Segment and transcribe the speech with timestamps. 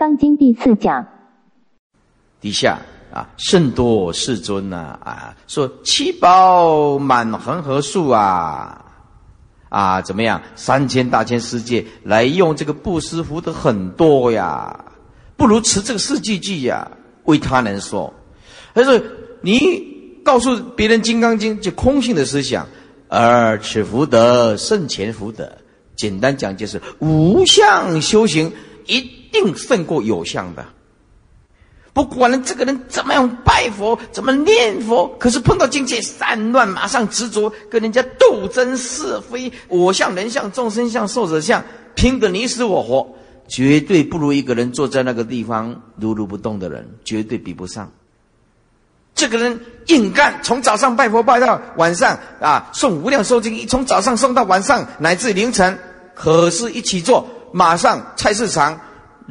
[0.00, 1.06] 刚经》第四讲。
[2.40, 2.78] 底下
[3.12, 8.82] 啊，甚多世尊呐啊，说七宝满恒河数啊
[9.68, 10.40] 啊，怎么样？
[10.56, 14.86] 三千大千世界来用这个布施福德很多呀，
[15.36, 16.90] 不如持这个四句句呀，
[17.24, 18.10] 为他人说。
[18.74, 18.98] 他说
[19.42, 22.66] 你告诉别人《金刚经》就空性的思想，
[23.08, 25.52] 而此福德胜前福德。
[25.94, 28.50] 简单讲就是无相修行
[28.86, 30.64] 一定胜过有相的。
[31.92, 41.62] 不管这个人怎么样拜佛，怎么念佛，可是碰到境界散乱，马上执着，跟人家斗争是非，我相、人相、众生相、寿者相，
[41.96, 43.12] 拼得你死我活，
[43.48, 47.90] 绝对不如一个人坐在那个地方如如不动的人，绝对比不上。
[49.16, 55.76] 这个人硬干，从早上拜佛拜到晚上啊，送无量寿经，一从早上送到晚上乃至凌晨，
[56.14, 58.80] 可是一起做，马上菜市场。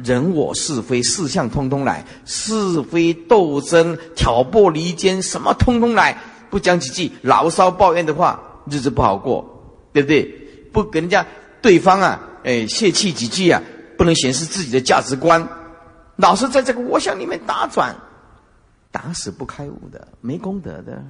[0.04, 6.16] 人我是非四相通通来，是非斗争挑拨离间什么通通来，
[6.50, 10.22] 不讲几句牢骚抱怨的话，日子不好过，对不对？
[10.72, 11.26] 不跟人家
[11.60, 13.62] 对方啊，哎泄气几句啊，
[13.98, 15.48] 不能显示自己的价值观，
[16.16, 17.94] 老是在这个我想里面打转，
[18.90, 21.02] 打死不开悟的，没功德的。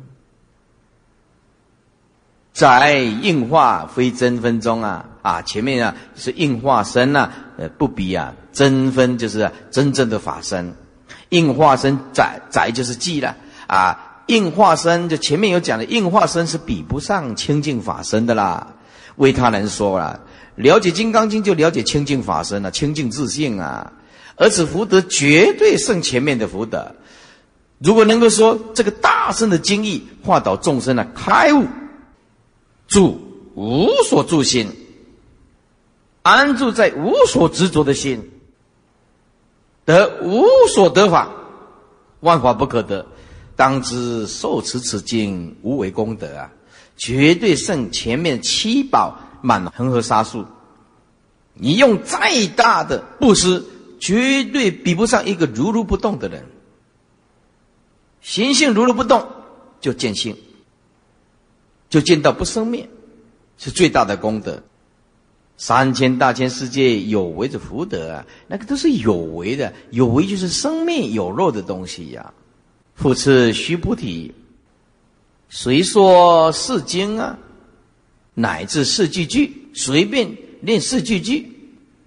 [2.52, 10.74] 在应化非真分中啊啊，前面啊是应化身呐，呃不比啊真分就是真正的法身，
[11.28, 13.36] 应化身载载就是记了
[13.68, 18.74] 啊，应化身就前面有讲的，应化身是比不上清净法身的啦。
[19.16, 20.20] 为他人说了，
[20.56, 23.92] 了解金刚经就了解清净法身了，清净自信啊，
[24.34, 26.96] 而此福德绝对胜前面的福德。
[27.78, 31.64] 如果能够说这个大圣的经义化导众生的开悟。
[32.90, 33.18] 住
[33.54, 34.68] 无所住心，
[36.22, 38.30] 安住在无所执着的心，
[39.84, 41.30] 得无所得法，
[42.20, 43.06] 万法不可得。
[43.56, 46.50] 当知受持此经无为功德啊，
[46.96, 50.44] 绝对胜前面七宝满恒河沙数。
[51.54, 53.62] 你用再大的布施，
[54.00, 56.46] 绝对比不上一个如如不动的人。
[58.22, 59.28] 行性如如不动，
[59.80, 60.36] 就见性。
[61.90, 62.88] 就见到不生灭，
[63.58, 64.62] 是最大的功德。
[65.58, 72.32] 三千大千世界有为的福德啊，那个都是有为的，有为就是生灭有肉的东西呀。
[72.94, 74.32] 复次，须菩提，
[75.50, 77.38] 谁说是经啊？
[78.32, 81.46] 乃至四句句，随便念四句句。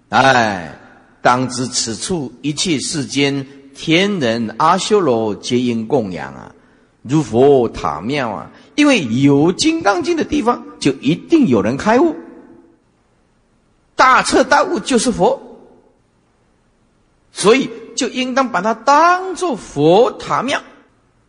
[0.09, 0.79] 哎，
[1.21, 3.45] 当知此处一切世间
[3.75, 6.55] 天人阿修罗皆应供养啊，
[7.03, 8.51] 如佛塔庙啊。
[8.75, 12.15] 因为有《金刚经》的地方，就一定有人开悟。
[13.95, 15.39] 大彻大悟就是佛，
[17.31, 20.61] 所以就应当把它当做佛塔庙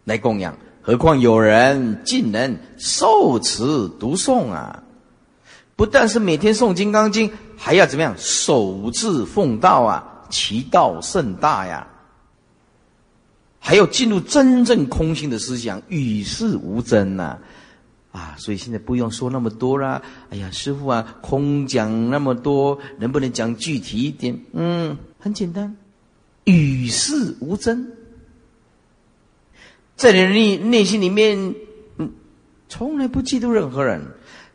[0.05, 0.57] 来供养。
[0.81, 3.65] 何况有人竟能受持
[3.99, 4.83] 读诵啊！
[5.77, 10.05] 不但是每天诵《金刚经》，还要怎么样守字奉道啊？
[10.31, 11.87] 其道甚大呀！
[13.67, 17.39] 还要进入真正空性的思想，与世无争呐，
[18.13, 20.03] 啊，所以现在不用说那么多啦。
[20.29, 24.39] 哎呀，师傅啊，空讲那么多，能不能讲具体一点？
[24.53, 25.75] 嗯，很简单，
[26.45, 27.91] 与世无争，
[29.97, 31.55] 在你内内心里面，
[31.97, 32.13] 嗯，
[32.69, 34.03] 从来不嫉妒任何人，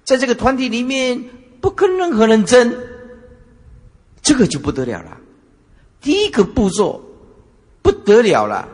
[0.04, 1.20] 在这个团体里面
[1.60, 2.78] 不跟任何人争，
[4.22, 5.18] 这个就不得了了。
[6.00, 7.04] 第一个步骤
[7.82, 8.70] 不得了了。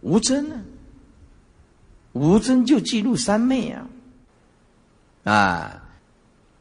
[0.00, 0.56] 无真呢？
[2.12, 3.86] 无真就记录三昧啊！
[5.24, 5.82] 啊，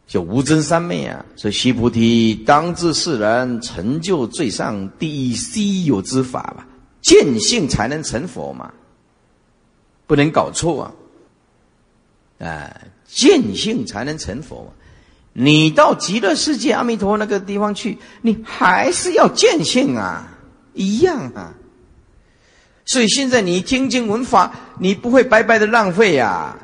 [0.05, 1.25] 就无真三昧啊！
[1.35, 6.67] 所以须菩提，当知世人成就最上第一稀有之法吧，
[7.01, 8.71] 见性才能成佛嘛，
[10.05, 10.83] 不能搞错
[12.39, 12.45] 啊！
[12.47, 14.71] 啊，见性才能成佛。
[15.33, 20.37] 你到极乐世界阿弥陀那个地方去，你还是要见性啊，
[20.73, 21.53] 一样啊。
[22.87, 26.57] 所以现在你听经闻法，你不会白白的浪费呀！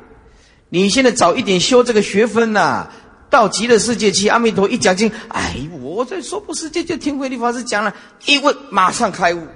[0.70, 2.88] 你现在早一点修这个学分呐，
[3.30, 7.94] 到极乐世界去，阿弥陀一讲经，哎，我在娑婆世界就听慧律法师讲了，
[8.24, 9.46] 一问马上开悟，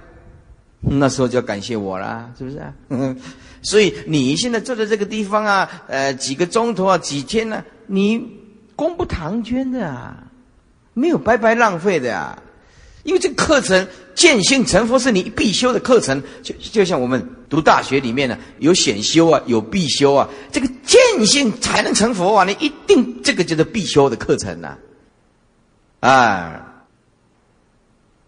[0.81, 2.73] 那时候就要感谢我啦，是不是啊？
[3.63, 8.25] 所以你现在坐在这个地方啊，呃，几个钟头啊，几天呢，你
[8.77, 10.17] 功不唐捐的啊，
[10.93, 12.39] 没有白白浪费的呀。
[13.09, 20.29] 因为这课程见性成佛是你必修的课程，就就像我们读大学里面呢，有显修啊，有必修啊。
[20.53, 24.77] 这个见性才能成佛啊，你一定这个就是必修的课程呐。
[26.01, 26.85] 啊，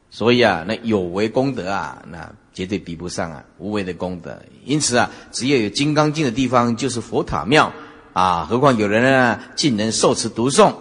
[0.09, 4.41] 所以啊，那有为功德啊，那绝对比不上啊无为的功德。
[4.65, 7.71] 因此啊，只要有金刚经的地方，就是佛塔庙
[8.15, 8.47] 啊。
[8.49, 10.73] 何况有人呢，竟能受持读诵。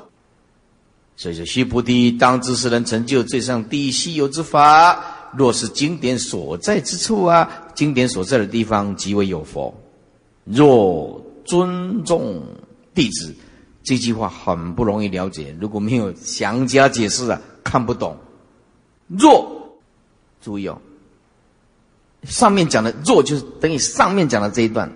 [1.19, 5.03] 所以说，须菩提，当知世人成就最上第一稀有之法。
[5.35, 9.77] 若是经典所在之处啊，经典所在的地方即为有佛。
[10.45, 12.41] 若尊重
[12.95, 13.35] 弟子，
[13.83, 15.53] 这句话很不容易了解。
[15.59, 18.17] 如果没有详加解释啊，看不懂。
[19.07, 19.77] 若，
[20.41, 20.81] 注意哦，
[22.23, 24.89] 上面讲的若就是等于上面讲的这一段，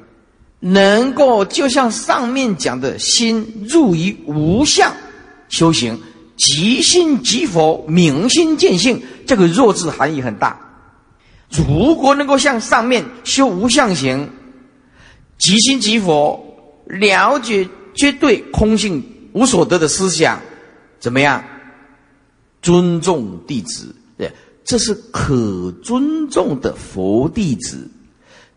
[0.62, 4.90] 能够就像上面讲的心入于无相
[5.50, 6.00] 修行，
[6.36, 10.60] 即心即佛，明心见性，这个若字含义很大。
[11.50, 14.30] 如果能够向上面修无相行，
[15.38, 16.44] 即心即佛，
[16.88, 19.04] 了解绝对空性
[19.34, 20.40] 无所得的思想，
[21.00, 21.44] 怎么样？
[22.62, 23.94] 尊重弟子。
[24.18, 24.32] 对
[24.64, 27.88] 这是可尊重的佛弟子，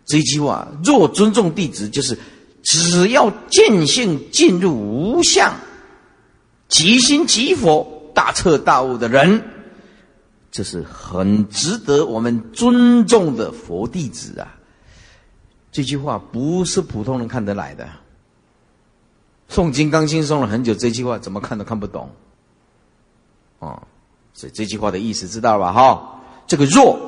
[0.06, 2.16] 这句话若尊重弟子，就是
[2.62, 5.52] 只要见性进入无相，
[6.68, 9.42] 即心即佛，大彻大悟的人，
[10.50, 14.56] 这是很值得我们尊重的佛弟子啊！
[15.70, 17.86] 这句话不是普通人看得来的。
[19.50, 22.10] 诵《金刚经》诵了很久，这句话怎么看都看不懂，
[23.58, 23.82] 哦。
[24.34, 25.72] 所以这句话的意思知道吧？
[25.72, 26.98] 哈，这个若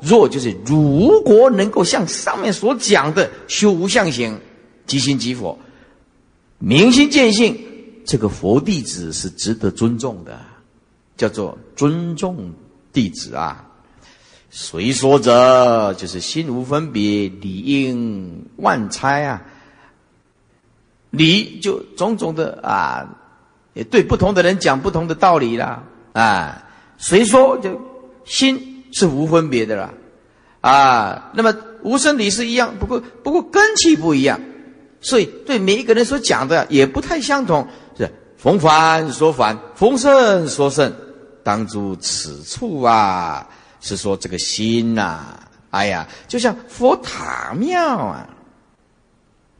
[0.00, 4.38] 若就是如果能够像上面所讲的修无相行，
[4.86, 5.58] 即心即佛，
[6.58, 7.58] 明心见性，
[8.04, 10.38] 这个佛弟子是值得尊重的，
[11.16, 12.52] 叫做尊重
[12.92, 13.64] 弟子啊。
[14.50, 19.42] 谁说者就是心无分别，理应万猜啊。
[21.10, 23.16] 理就种种的啊，
[23.72, 26.66] 也对不同的人讲不同的道理啦啊。
[26.98, 27.80] 谁说就
[28.24, 29.94] 心是无分别的啦？
[30.60, 34.40] 啊，那么无生理是一样，不过不过根气不一样，
[35.00, 37.66] 所以对每一个人所讲的也不太相同。
[38.44, 40.92] 逢凡说凡，逢圣说圣，
[41.42, 43.48] 当诸此处啊，
[43.80, 48.28] 是说这个心呐，哎呀，就像佛塔庙啊。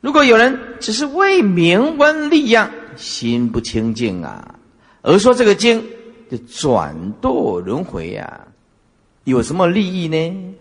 [0.03, 4.55] 如果有人只是为名闻利养，心不清净啊，
[5.01, 5.83] 而说这个经。
[6.31, 8.41] 就转堕轮回呀，
[9.25, 10.55] 有什么利益呢？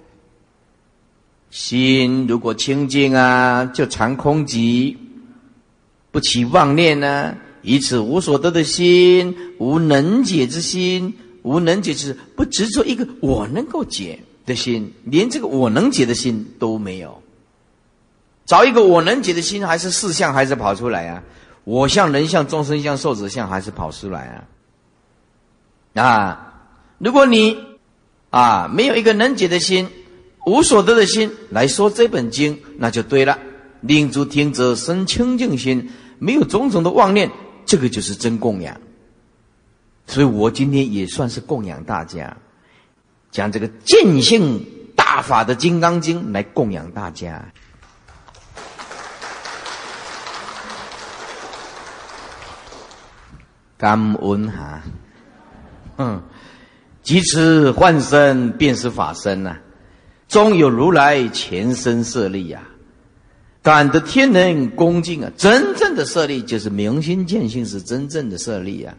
[1.50, 4.96] 心如果清净啊，就常空寂，
[6.12, 7.36] 不起妄念呢。
[7.64, 17.22] 以此无所得的心，无能解之心，无能解之不执着一个我能够解的心，连这个我能解的心都没有。
[18.46, 21.24] 找一个我能解的心，还是四相还是跑出来啊？
[21.64, 24.46] 我相、人相、众生相、寿者相，还是跑出来
[25.96, 26.04] 啊？
[26.04, 26.54] 啊，
[26.98, 27.58] 如果你
[28.30, 29.88] 啊没有一个能解的心、
[30.46, 33.40] 无所得的心来说这本经，那就对了。
[33.80, 35.90] 令诸听者生清净心，
[36.20, 37.32] 没有种种的妄念，
[37.66, 38.80] 这个就是真供养。
[40.06, 42.36] 所以我今天也算是供养大家，
[43.32, 44.66] 将这个见性
[44.96, 47.46] 大法的《金刚经》来供养大家。
[53.78, 54.82] 感恩哈。
[55.98, 56.24] 嗯，
[57.02, 59.58] 即此幻身便是法身呐，
[60.28, 62.64] 终有如来前身设立呀，
[63.64, 65.32] 感得天人恭敬啊！
[65.38, 68.94] 真正的设立就是明心见性，是真正的设立啊！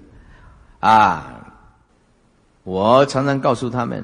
[0.80, 1.54] 啊，
[2.62, 4.02] 我常常告诉他们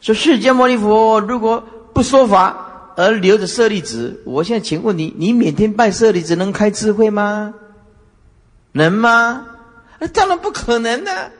[0.00, 7.54] 说，释迦牟尼佛如果不说法而留着舍利子，我现在请问你，你每天拜舍利子能开智慧吗？
[8.72, 9.46] 能吗？
[10.00, 11.30] 那当然不可能的。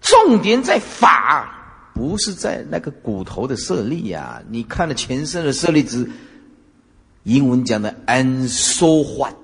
[0.00, 4.40] 重点在法，不是在那个骨头的舍利呀！
[4.48, 6.08] 你看了前身的舍利子，
[7.26, 9.34] 英文讲的 “and so what”。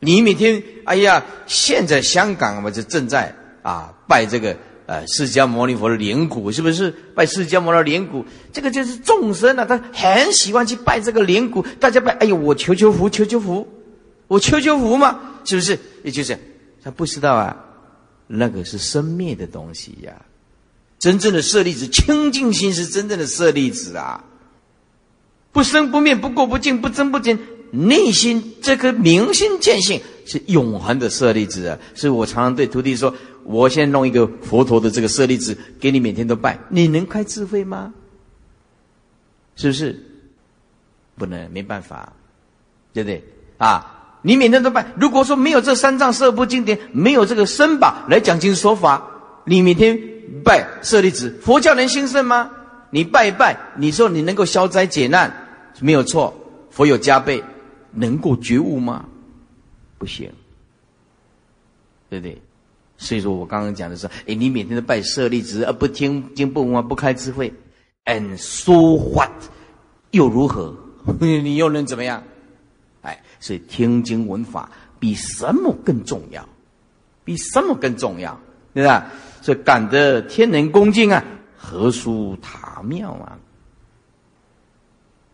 [0.00, 6.90] 你每天，哎呀，现在香港嘛就正在啊拜这个呃释迦牟尼佛的莲骨，是不是？
[7.14, 11.64] 拜释迦牟尼的脸骨，这个就是众生啊，他很喜欢去拜这个莲骨。
[11.78, 13.66] 大家拜，哎呦，我求求福，求求福，
[14.26, 15.78] 我求求福嘛，是不是？
[16.02, 16.36] 也就是
[16.82, 17.56] 他不知道啊。
[18.26, 20.12] 那个是生灭的东西呀，
[20.98, 24.24] 真正的舍利子清净心是真正的舍利子啊，
[25.54, 27.38] 不生不灭，不过不净，不增不减，
[27.70, 31.78] 内心这颗明心见性是永恒的舍利子啊。
[31.94, 37.94] 所以我常常对徒弟说：，我先弄一个佛陀的这个舍利子给你，每天都拜，你能开智慧吗？
[39.56, 39.98] 是不是？
[41.16, 42.12] 不能，没办法，
[42.92, 43.24] 对不对？
[43.56, 43.92] 啊。
[44.26, 49.06] 你每天都拜，如果说没有这三藏十二部经典，没有这个身宝来讲经说法，
[49.44, 50.00] 你每天
[50.42, 52.50] 拜舍利子，佛教能兴盛吗？
[52.88, 55.43] 你拜一拜，你说你能够消灾解难，
[55.80, 56.32] 没有错，
[56.70, 57.42] 佛有加倍，
[57.90, 59.04] 能够觉悟吗？
[59.98, 60.30] 不行，
[62.08, 62.40] 对不对？
[62.96, 67.52] 所以说我刚刚讲的是，哎，你每天都拜舍利子，而不听经不闻不开智慧
[68.04, 69.30] ，and so what？
[70.12, 70.74] 又如何？
[71.20, 72.22] 你又能怎么样？
[73.02, 76.48] 哎，所以听经闻法比什么更重要？
[77.24, 78.38] 比什么更重要？
[78.72, 79.10] 对吧？
[79.42, 81.22] 所以感得天人恭敬啊！
[81.56, 83.38] 何殊塔妙啊！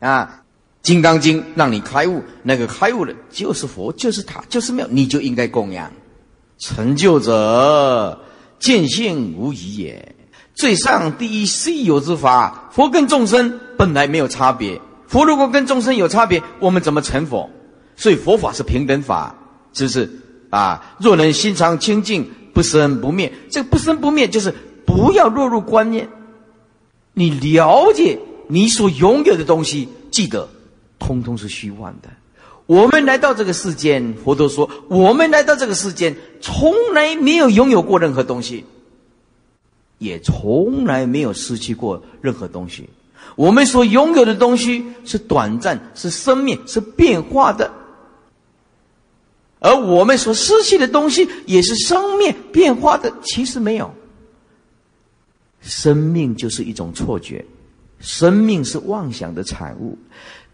[0.01, 0.43] 啊，
[0.87, 5.93] 《金刚经》让你开悟，那个开悟的就是佛，就是塔，就是庙，你就应该供养。
[6.59, 8.21] 成就者
[8.59, 10.15] 见性无疑也。
[10.55, 14.81] 最上第一稀有之法，佛跟众生本来没有差别。
[15.07, 17.49] 佛如果跟众生有差别，我们怎么成佛？
[17.97, 19.35] 所以佛法是平等法，
[19.73, 20.11] 是不是
[20.51, 20.97] 啊？
[20.99, 23.33] 若能心常清净，不生不灭。
[23.51, 24.55] 这个不生不灭，就是
[24.87, 26.09] 不要落入观念。
[27.15, 28.19] 你了解
[28.51, 30.49] 你所拥有的东西，记得，
[30.99, 32.09] 通通是虚幻的。
[32.67, 38.65] 我们来到这个世间，佛陀说，我们来到这个世间，从来没有拥有过任何东西，
[39.99, 42.89] 也从来没有失去过任何东西。
[43.37, 47.71] 我们所拥有的东西是短暂，是生命，是变化的；
[49.61, 53.13] 而我们所失去的东西也是生命变化的。
[53.23, 53.93] 其实没有。
[55.61, 57.45] 生命就是一种错觉，
[58.01, 59.97] 生命是妄想的产物。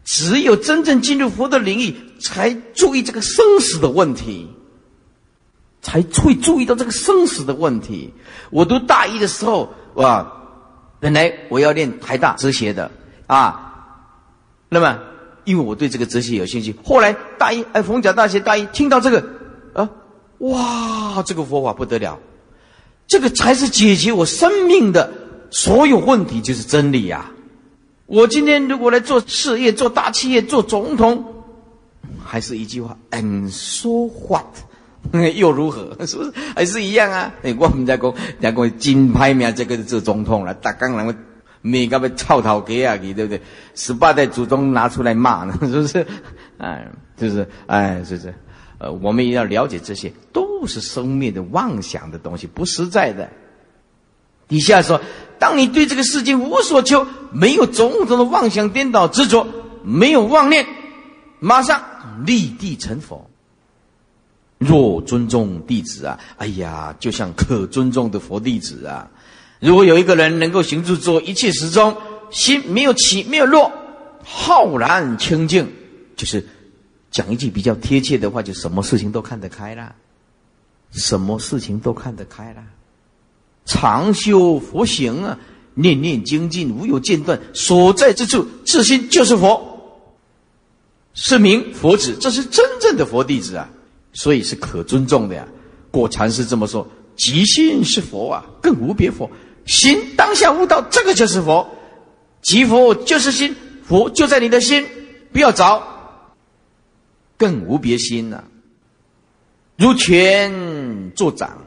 [0.05, 4.49] 只有真正进入佛的领域，才注意这个生死的问题，
[5.83, 8.13] 才会注意到这个生死的问题。
[8.51, 10.33] 我读大一的时候，哇，
[11.01, 12.89] 本来我要练台大哲学的
[13.27, 13.75] 啊，
[14.69, 14.97] 那么
[15.43, 19.29] 因为我对这个哲学有兴趣，后来大一哎，逢甲大学大一听到这个
[19.75, 19.91] 啊，
[20.39, 22.17] 哇，这个佛法不得了。
[23.09, 25.13] 这个才是解决我生命的
[25.51, 27.33] 所有问题，就是真理呀！
[28.07, 31.25] 我今天如果来做事业、做大企业、做总统，
[32.25, 34.47] 还是一句话：And so what？
[35.35, 35.97] 又如何？
[36.07, 37.33] 是不是还是一样啊？
[37.43, 41.17] 哎，我们在讲，在讲金牌名这个做总统了，大刚人
[41.63, 43.41] 每个被操头给啊，给对不对？
[43.75, 46.07] 十八代祖宗拿出来骂呢， 是不是？
[46.59, 48.35] 哎，就是哎，是不是？
[48.79, 53.29] 呃，我们也要了解这些，都是生命的妄想的东西，不实在的。
[54.49, 55.01] 底下说，
[55.39, 59.47] 当你对这个世界无所求，没有种种的妄想颠倒执着，
[59.83, 60.67] 没有妄念，
[61.41, 61.83] 马上
[62.25, 63.29] 立地成佛。
[64.59, 69.09] 若尊重弟子啊，哎呀，就像可尊重的佛弟子啊。
[69.61, 71.97] 如果有一个人能够行住坐一切时中，
[72.31, 73.73] 心没有起，没有落，
[74.25, 75.67] 浩然清净，
[76.17, 76.47] 就是。
[77.09, 79.95] 讲一句比较贴切的话，就什么事情都看得开了，
[80.91, 82.63] 什么事情都看得开了。
[83.67, 85.39] 常修佛行啊，
[85.75, 89.61] 念念精进，无有间断，所在之处自心就是佛，
[91.13, 93.69] 是名佛子，这是真正的佛弟子啊，
[94.13, 95.47] 所以是可尊重的呀。
[95.91, 99.31] 果禅师这么说：即心是佛啊，更无别佛。
[99.67, 101.69] 心当下悟道，这个就是佛，
[102.41, 104.87] 即佛就是心，佛就在你的心，
[105.33, 105.83] 不要找。
[107.37, 108.45] 更无别心呐。
[109.77, 111.66] 如泉作掌，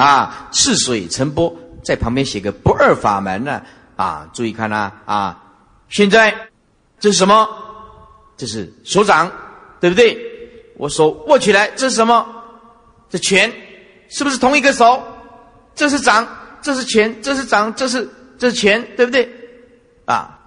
[0.00, 1.54] 啊，赤水成波，
[1.84, 3.60] 在旁边写个不二法门呢，
[3.96, 5.42] 啊，注意看呐，啊，
[5.88, 6.34] 现在
[6.98, 7.46] 这是什么？
[8.36, 9.30] 这是手掌，
[9.78, 10.16] 对不对？
[10.78, 12.26] 我手握起来，这是什么？
[13.10, 13.52] 这拳，
[14.08, 15.02] 是不是同一个手？
[15.74, 16.26] 这是掌，
[16.62, 19.28] 这是拳，这是掌，这是这是拳，对不对？
[20.06, 20.38] 啊，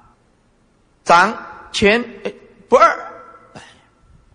[1.04, 1.32] 掌
[1.72, 2.04] 拳，
[2.68, 2.98] 不二。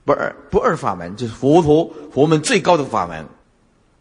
[0.05, 3.27] 不二不二法门就是佛陀佛门最高的法门，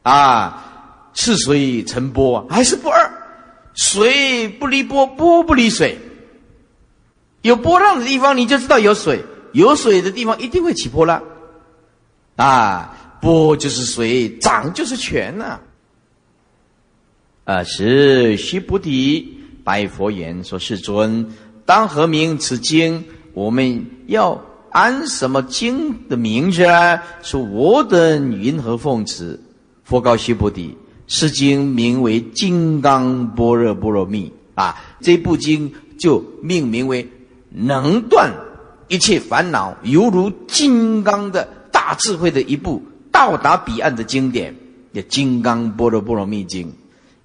[0.04, 0.77] 啊，
[1.20, 3.12] 是水成波还是不二，
[3.74, 5.98] 水不离波，波不离水。
[7.42, 9.18] 有波浪的地方，你就知道有水；
[9.52, 11.24] 有水的地方，一定会起波浪。
[12.36, 15.60] 啊，波就是水，涨就是泉呐。
[17.46, 21.34] 啊，是须菩提白佛言说：“世尊，
[21.66, 23.04] 当何名此经？
[23.34, 27.02] 我们要。”安什么经的名字啊？
[27.24, 29.40] 说我等云何奉持？
[29.84, 34.30] 佛告须菩提：诗经名为《金刚般若波罗蜜》
[34.62, 34.76] 啊！
[35.02, 37.10] 这部经就命名为
[37.50, 38.32] 能断
[38.90, 44.54] 一切烦恼，犹如金刚的大智慧的一部到达彼岸的经典，
[44.94, 46.68] 叫《金刚般若波罗蜜经》。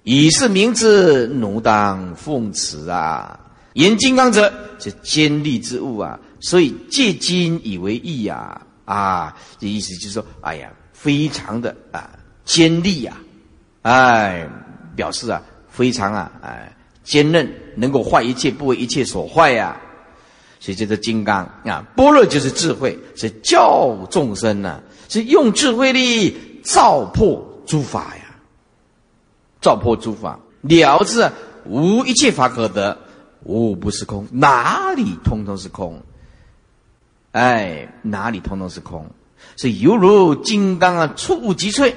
[0.03, 3.39] 以是名字，奴当奉持啊！
[3.73, 6.19] 言金刚者，是坚利之物啊！
[6.39, 12.09] 所以借金以为义呀，啊，这意思就是说，哎呀，非常的啊
[12.43, 13.17] 坚利呀，
[13.83, 14.49] 哎，
[14.95, 19.79] 表示啊非常啊哎坚韧，能够坏一切，不为一切所坏呀。
[20.59, 28.35] 所以这个金刚啊，般若就是智慧，是教众生呢，是用智慧力照破诸法呀，
[29.59, 31.29] 照破诸法，了知
[31.65, 32.97] 无一切法可得，
[33.43, 36.01] 无不是空，哪里通通是空？
[37.33, 39.05] 哎，哪里通通是空？
[39.57, 41.93] 是犹如金刚啊，触即摧，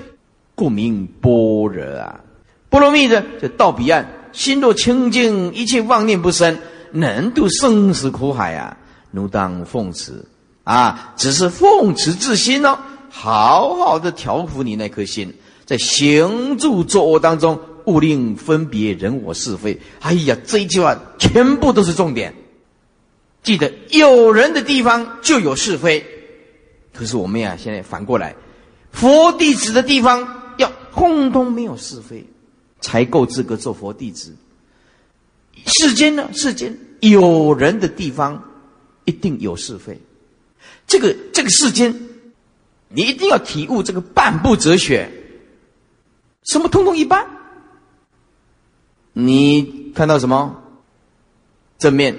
[0.56, 2.20] 故名般若啊。
[2.68, 6.58] 波罗蜜的就到彼岸，心若清净，一切妄念不生。
[6.92, 8.76] 能度生死苦海啊！
[9.10, 10.24] 奴当奉持
[10.64, 11.12] 啊！
[11.16, 12.78] 只是奉持自心哦，
[13.10, 15.34] 好好的调伏你那颗心，
[15.66, 19.78] 在行住坐卧当中，勿令分别人我是非。
[20.00, 22.34] 哎呀，这一句话全部都是重点。
[23.42, 26.04] 记得有人的地方就有是非，
[26.94, 28.34] 可是我们呀，现在反过来，
[28.90, 30.35] 佛弟子的地方
[30.96, 32.24] 通通没有是非，
[32.80, 34.34] 才够资格做佛弟子。
[35.66, 36.30] 世间呢？
[36.32, 38.42] 世间有人的地方，
[39.04, 40.00] 一定有是非。
[40.86, 41.94] 这个这个世间，
[42.88, 45.10] 你一定要体悟这个半步哲学。
[46.44, 47.26] 什么通通一般？
[49.12, 50.62] 你看到什么？
[51.78, 52.16] 正面，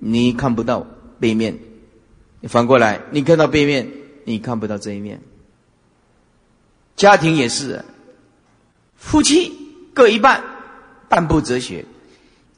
[0.00, 0.84] 你看不到
[1.20, 1.56] 背面。
[2.48, 3.88] 反过来，你看到背面，
[4.24, 5.20] 你看不到这一面。
[6.96, 7.84] 家庭也是，
[9.00, 9.50] 夫妻
[9.92, 10.44] 各一半，
[11.08, 11.84] 半部哲学。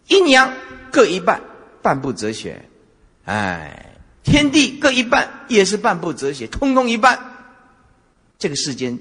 [0.08, 0.52] 阴阳
[0.90, 1.40] 各一半，
[1.80, 2.56] 半部哲学；
[3.24, 7.18] 哎，天地各一半，也是半部哲学，通通一半。
[8.38, 8.98] 这个世间，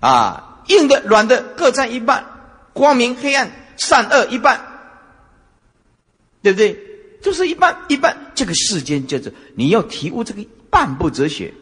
[0.00, 2.24] 啊，硬的、软的各占一半，
[2.72, 4.60] 光明、黑暗、善恶一半，
[6.40, 6.78] 对不对？
[7.20, 8.16] 就是一半一半。
[8.34, 11.52] 这个世间叫做你要体悟这个半部哲学。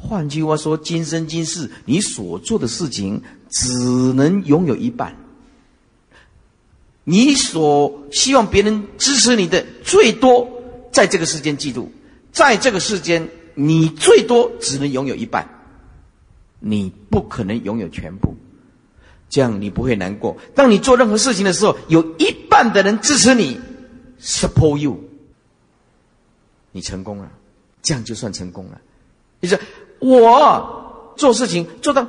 [0.00, 3.68] 换句话说，今生今世你所做的事情，只
[4.14, 5.16] 能拥有一半。
[7.04, 10.46] 你所希望别人支持你的，最多
[10.92, 11.90] 在这个世间记住，
[12.32, 15.48] 在这个世间，你最多只能拥有一半，
[16.60, 18.36] 你不可能拥有全部，
[19.30, 20.36] 这样你不会难过。
[20.54, 23.58] 当你做任何事情的时候，有一半的人支持你
[24.20, 25.00] ，support you，
[26.72, 27.32] 你成功了，
[27.80, 28.78] 这样就算成功了。
[29.40, 29.58] 你说
[30.00, 32.06] 我做事情做到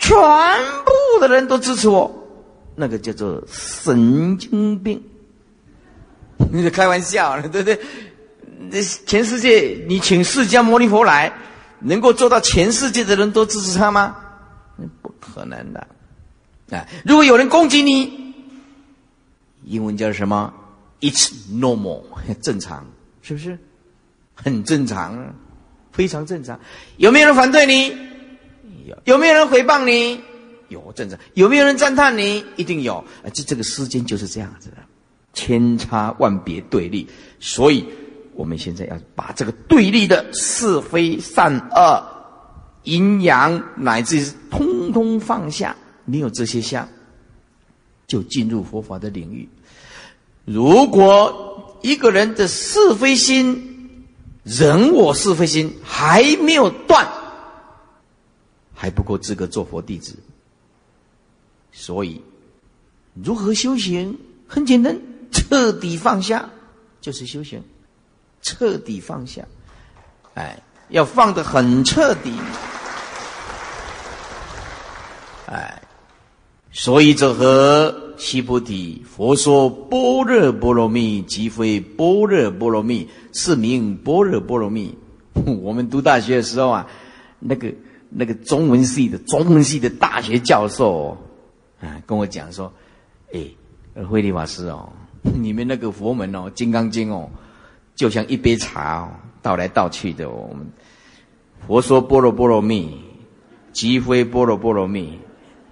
[0.00, 0.16] 全
[0.84, 2.12] 部的人都支持我。
[2.74, 5.00] 那个叫做神经病，
[6.50, 7.78] 你在开玩笑对不对？
[8.70, 11.32] 那全世界，你请释迦牟尼佛来，
[11.80, 14.16] 能够做到全世界的人都支持他吗？
[15.02, 15.86] 不可能的。
[16.70, 18.34] 啊，如果有人攻击你，
[19.64, 20.52] 英文叫什么
[21.00, 22.02] ？It's normal，
[22.40, 22.86] 正常，
[23.22, 23.58] 是不是？
[24.34, 25.34] 很正常，
[25.92, 26.58] 非常正常。
[26.96, 28.09] 有没有人反对你？
[28.86, 28.96] 有。
[29.04, 30.20] 有没有人诽谤你？
[30.68, 32.44] 有正常，有没有人赞叹你？
[32.56, 32.94] 一定有。
[33.24, 34.76] 啊，这这个世间就是这样子的，
[35.32, 37.08] 千差万别对立。
[37.40, 37.84] 所以，
[38.34, 42.02] 我们现在要把这个对立的是非善恶、
[42.84, 45.76] 阴阳，乃至通通放下。
[46.04, 46.88] 没有这些相，
[48.06, 49.48] 就进入佛法的领域。
[50.44, 54.04] 如果一个人的是非心、
[54.42, 57.06] 人我是非心还没有断，
[58.80, 60.16] 还不够资格做佛弟子。
[61.70, 62.22] 所以，
[63.12, 64.16] 如何修行？
[64.48, 64.98] 很简单，
[65.30, 66.48] 彻底放下
[66.98, 67.62] 就是修行。
[68.40, 69.46] 彻底放下，
[70.32, 72.32] 哎，要放得很彻底。
[75.44, 75.82] 哎，
[76.72, 84.96] 所以这和西菩提佛说般若波罗蜜，即非般若波罗蜜，是名般若波罗蜜。
[85.60, 86.86] 我们读大学的时候啊，
[87.38, 87.70] 那个
[88.10, 91.16] 那个中文系的中文系的大学教授。
[91.80, 92.70] 啊，跟我讲说，
[93.32, 93.40] 哎，
[94.04, 94.92] 慧利法师哦，
[95.22, 97.30] 你们那个佛门哦，《金刚经》哦，
[97.94, 99.08] 就像一杯茶哦，
[99.40, 100.28] 倒来倒去的。
[100.28, 100.66] 我们
[101.66, 103.02] 佛说波罗波罗蜜，
[103.72, 105.18] 即非波罗波罗蜜，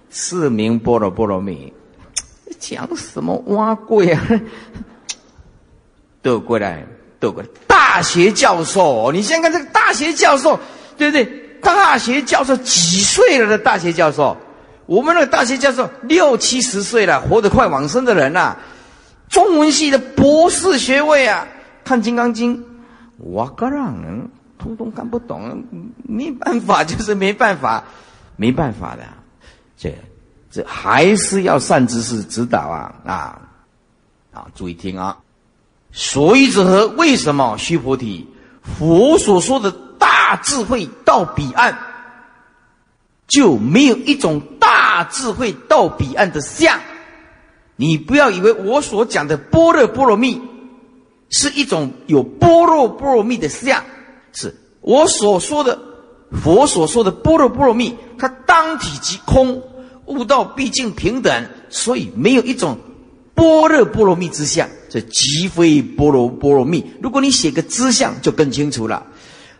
[0.09, 1.71] 是名波罗波罗蜜。
[2.59, 4.27] 讲什么挖贵啊？
[6.23, 6.85] 都过来，
[7.19, 7.49] 都过来。
[7.67, 10.59] 大学教授，你先看这个大学教授，
[10.97, 11.48] 对不对？
[11.61, 14.35] 大学教授几岁了的大学教授？
[14.85, 18.57] 我们那个大学教授六七十岁了，活得快往生的人呐，
[19.29, 21.47] 中文系的博士学位啊，
[21.83, 22.57] 看《金刚经》，
[23.17, 25.63] 我个人通通看不懂，
[26.03, 27.83] 没办法，就是没办法，
[28.35, 29.03] 没办法的，
[29.77, 29.95] 这
[30.49, 33.39] 这还是要善知识指导啊啊
[34.33, 34.47] 啊！
[34.55, 35.15] 注意听啊，
[35.91, 36.87] 所以者何？
[36.97, 38.27] 为什么须菩提
[38.63, 41.75] 佛所说的大智慧到彼岸？
[43.27, 46.79] 就没有一种大智慧到彼岸的相，
[47.75, 50.41] 你不要以为我所讲的般若波罗蜜
[51.29, 53.83] 是一种有般若波罗蜜的相，
[54.33, 55.77] 是我所说的
[56.31, 59.61] 佛所说的般若波罗蜜，它当体即空，
[60.07, 62.79] 悟道毕竟平等，所以没有一种
[63.35, 66.83] 般若波罗蜜之相，这即非般若波罗蜜。
[66.99, 69.05] 如果你写个知相，就更清楚了。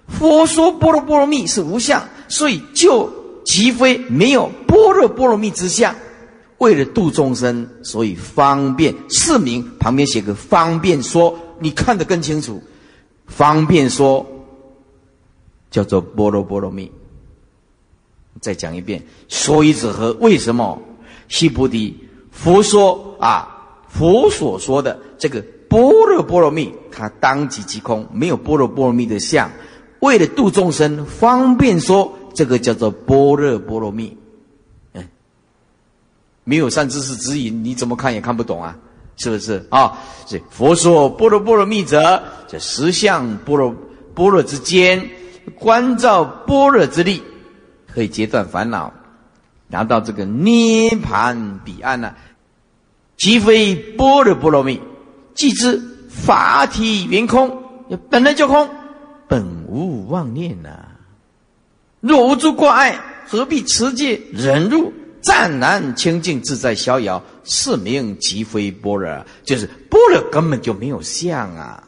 [0.10, 3.10] 佛说般若波罗蜜是无相，所以就
[3.46, 5.96] 即非没有般若波罗蜜之相。
[6.58, 12.62] 为了度众生，所以方便释名，旁边写个方便说，你看得更清楚。
[13.28, 14.26] 方便说
[15.72, 16.92] 叫做般若波罗蜜。
[18.42, 20.14] 再讲一遍，所以者何？
[20.20, 20.82] 为什么？
[21.28, 21.96] 悉菩提，
[22.32, 29.50] 佛说啊，佛所说的这个般若波罗蜜，它当即即空，没有般若波罗蜜的相。
[30.00, 34.18] 为了度众生，方便说这个叫做般若波罗蜜。
[34.94, 35.08] 嗯，
[36.44, 38.78] 没有善知识指引，你怎么看也看不懂啊？
[39.18, 39.98] 是不是啊？
[40.26, 43.76] 这佛说般若波罗蜜者，这十相般若
[44.16, 45.10] 般若之间，
[45.60, 47.22] 观照般若之力，
[47.94, 48.94] 可以截断烦恼，
[49.68, 52.16] 拿到这个涅盘彼岸呢？
[53.18, 54.80] 即非般若波罗蜜，
[55.36, 57.62] 即知法体圆空，
[58.10, 58.70] 本来就空。
[59.30, 60.88] 本无妄念呐！
[62.02, 67.24] 若无诸挂碍，何必持戒忍辱、湛然清净自在逍遥？
[67.44, 71.84] 是名即非般若，就是般若根本就没有相啊！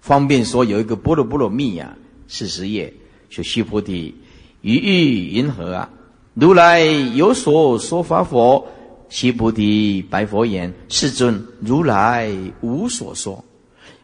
[0.00, 1.96] 方便说有一个般若波罗蜜呀，
[2.28, 2.94] 四十页
[3.28, 4.14] 说须菩提，
[4.60, 5.90] 于欲云何啊？
[6.34, 8.68] 如来有所说法否？
[9.08, 12.30] 须菩提白佛言：世尊，如来
[12.60, 13.44] 无所说。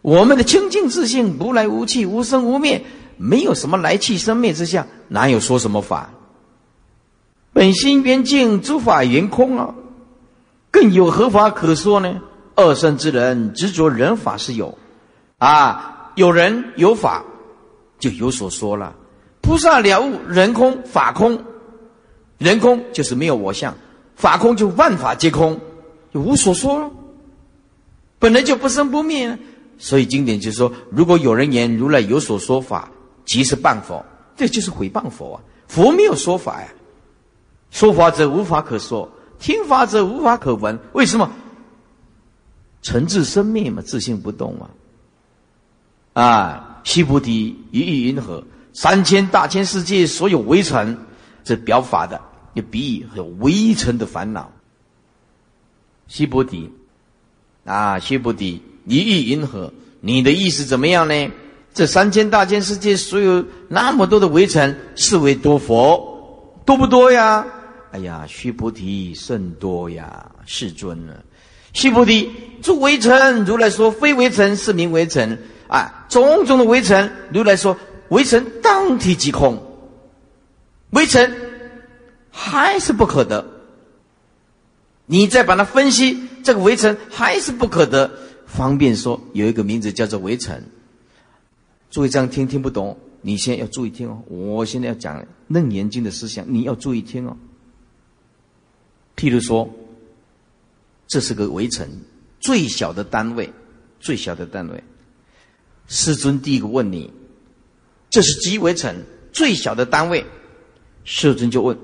[0.02, 2.84] 我们的清净自性，无来无去，无生无灭，
[3.16, 6.10] 没有什么来去生灭之相，哪有说什么法？
[7.52, 9.74] 本心圆净，诸法圆空啊，
[10.72, 12.20] 更有何法可说呢？
[12.56, 14.76] 二圣之人执着人法是有，
[15.38, 17.24] 啊，有人有法，
[17.98, 18.94] 就有所说了。
[19.40, 21.44] 菩萨了悟人空法空，
[22.38, 23.72] 人空就是没有我相，
[24.16, 25.60] 法空就万法皆空，
[26.12, 26.90] 就无所说了。
[28.18, 29.38] 本来就不生不灭。
[29.82, 32.88] 所以经典就是说：如果有人言如来有所说法，
[33.24, 34.04] 即是谤佛，
[34.36, 35.42] 这就是毁谤佛啊！
[35.66, 36.68] 佛没有说法呀，
[37.72, 40.78] 说法者无法可说，听法者无法可闻。
[40.92, 41.28] 为什么？
[42.80, 44.70] 诚自生灭嘛，自性不动嘛。
[46.12, 48.44] 啊，须菩提，于意云何？
[48.72, 50.96] 三千大千世界所有微尘，
[51.42, 52.20] 这表法的，
[52.54, 54.52] 也比喻有微尘的烦恼。
[56.06, 56.70] 须菩提，
[57.64, 58.62] 啊，须菩提。
[58.84, 59.72] 一意云何？
[60.00, 61.30] 你的意思怎么样呢？
[61.74, 67.46] 这三千大千世界所有那么多的围城，是为多佛多不多呀？
[67.92, 71.16] 哎呀，须菩提甚多呀，世尊啊！
[71.72, 72.30] 须菩提，
[72.62, 76.06] 诸围城，如来说非围城，是名围城啊！
[76.08, 77.76] 种种的围城，如来说
[78.08, 79.62] 围城当体即空，
[80.90, 81.30] 围城
[82.30, 83.46] 还是不可得。
[85.06, 88.10] 你再把它分析，这个围城还是不可得。
[88.52, 90.62] 方便说有一个名字叫做围城，
[91.90, 94.22] 注意这样听听不懂，你先要注意听哦。
[94.28, 97.34] 我现在要讲楞严经的思想，你要注意听哦。
[99.16, 99.66] 譬如说，
[101.08, 101.88] 这是个围城，
[102.40, 103.50] 最小的单位，
[104.00, 104.84] 最小的单位。
[105.88, 107.10] 世尊第一个问你，
[108.10, 108.94] 这是几围城？
[109.32, 110.22] 最小的单位，
[111.04, 111.74] 世尊就问：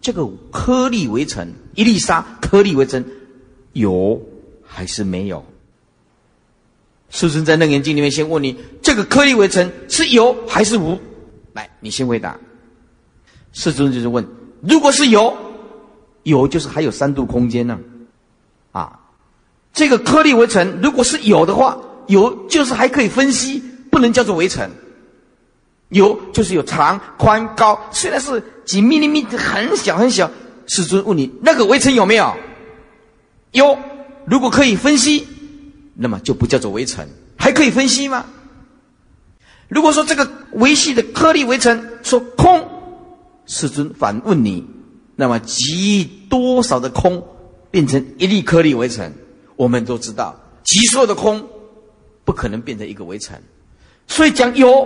[0.00, 3.04] 这个颗粒围城，一粒沙颗粒围城，
[3.72, 4.22] 有
[4.62, 5.44] 还是没有？
[7.10, 10.98] 世尊在《楞严经》里面先问你：这个颗粒围城是有还是无？
[11.52, 12.36] 来，你先回答。
[13.52, 14.26] 世尊就是问：
[14.62, 15.32] 如果是有，
[16.24, 17.78] 有就是还有三度空间呢。
[18.72, 18.98] 啊，
[19.72, 24.68] 这个颗粒围城如果是有的话，有就是还可以分析，不能叫做围城。
[25.90, 30.28] 有就是有长、宽、高，虽然是几米厘米很小很小。
[30.66, 32.34] 世尊问你：那个围城有没有？
[33.52, 33.78] 有，
[34.24, 35.28] 如果可以分析。
[35.94, 38.26] 那么就不叫做围城，还可以分析吗？
[39.68, 42.68] 如果说这个维系的颗粒围城说空，
[43.46, 44.64] 世尊反问你，
[45.16, 47.26] 那么集多少的空
[47.70, 49.12] 变成一粒颗粒围城？
[49.56, 51.48] 我们都知道，集所有的空
[52.24, 53.40] 不可能变成一个围城，
[54.06, 54.84] 所以讲有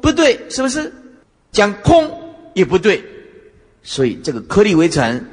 [0.00, 0.92] 不对，是不是？
[1.52, 2.10] 讲空
[2.54, 3.04] 也不对，
[3.82, 5.24] 所以这个颗粒围城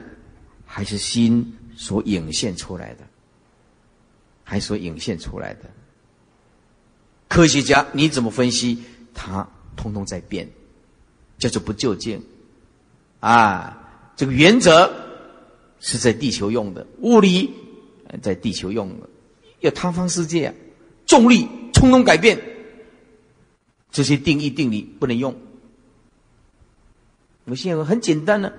[0.66, 3.11] 还是心所涌现出来的。
[4.52, 5.60] 还所引现出来的
[7.30, 8.84] 科学家，你怎么分析？
[9.14, 10.46] 它通通在变，
[11.38, 12.22] 叫做不就近
[13.22, 13.78] 啊！
[14.18, 14.92] 这个原则
[15.80, 17.54] 是在地球用的，物理
[18.22, 19.08] 在地球用的，
[19.62, 20.54] 要他方世界啊，
[21.06, 22.38] 重力冲动改变，
[23.90, 25.34] 这些定义定理不能用。
[27.46, 28.52] 我现在很简单的，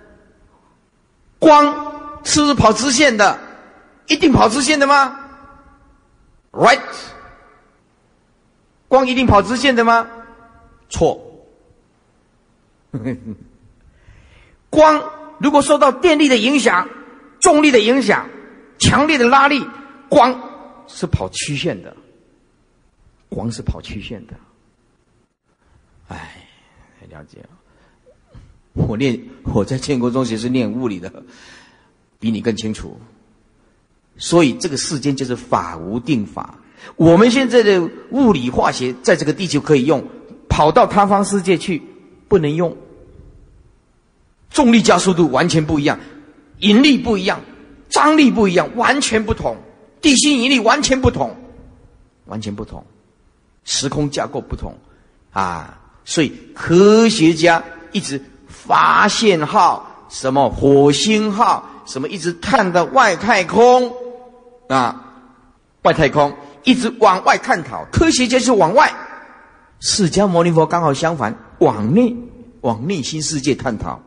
[1.38, 3.38] 光是跑直线的，
[4.06, 5.18] 一定跑直线的吗
[6.52, 6.80] ？Right？
[8.88, 10.08] 光一定跑直线的吗？
[10.88, 11.20] 错。
[14.70, 15.02] 光
[15.38, 16.88] 如果受到电力的影响、
[17.40, 18.28] 重力的影响、
[18.78, 19.66] 强烈的拉力，
[20.08, 20.38] 光
[20.86, 21.96] 是跑曲线的。
[23.30, 24.34] 光是跑曲线的。
[26.08, 26.46] 哎，
[27.08, 27.48] 了解了。
[28.74, 31.10] 我练我在建国中学是练物理的，
[32.18, 33.00] 比你更清楚。
[34.16, 36.54] 所以这个世间就是法无定法。
[36.96, 40.04] 我们现在的物理化学在这个地球可以用，
[40.48, 41.82] 跑到他方世界去
[42.28, 42.76] 不能用。
[44.50, 45.98] 重力加速度完全不一样，
[46.58, 47.40] 引力不一样，
[47.88, 49.56] 张力不一样，完全不同。
[50.00, 51.34] 地心引力完全不同，
[52.26, 52.84] 完全不同，
[53.64, 54.76] 时空架构不同
[55.30, 55.78] 啊！
[56.04, 63.92] 所以科学家一直发现号，什么火星号，什么一直探到外太空
[64.68, 65.12] 啊，
[65.82, 66.32] 外太空。
[66.64, 68.92] 一直往外探讨，科学家是往外，
[69.80, 72.14] 释迦牟尼佛刚好相反，往内，
[72.60, 74.00] 往内心世界探讨，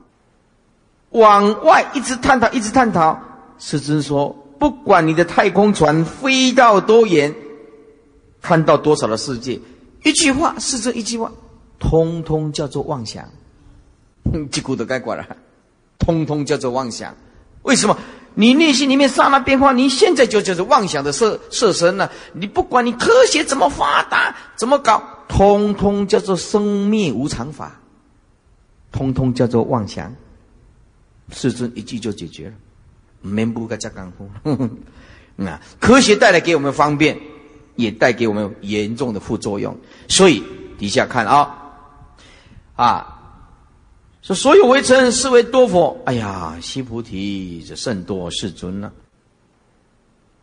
[1.09, 3.19] 往外一直探讨，一直探讨。
[3.57, 7.35] 师尊说，不管你的太空船飞到多远，
[8.41, 9.59] 看到多少的世界，
[10.05, 11.29] 一句话是这一句话，
[11.77, 13.25] 通通叫做妄想。
[14.31, 15.25] 哼 这股都该管了，
[15.99, 17.13] 通通叫做妄想。
[17.65, 17.97] 为什么？
[18.37, 22.11] 你内心里面刹那变化，你现在就就是妄想的色色身了。
[22.33, 27.79] 你不管你科学怎么发达，怎么搞，通通叫做生灭无常法，
[28.91, 30.13] 通通叫做妄想。
[31.31, 32.53] 世尊一句就解决了，
[33.21, 34.29] 没不该加干呼。
[35.37, 37.17] 那 科学带来给我们方便，
[37.77, 39.75] 也带给我们严重的副作用。
[40.09, 40.43] 所以
[40.77, 41.55] 底下看啊，
[42.75, 43.14] 啊。
[44.25, 48.91] 说所有微尘是为多佛，哎呀，悉菩提这甚多世尊呢？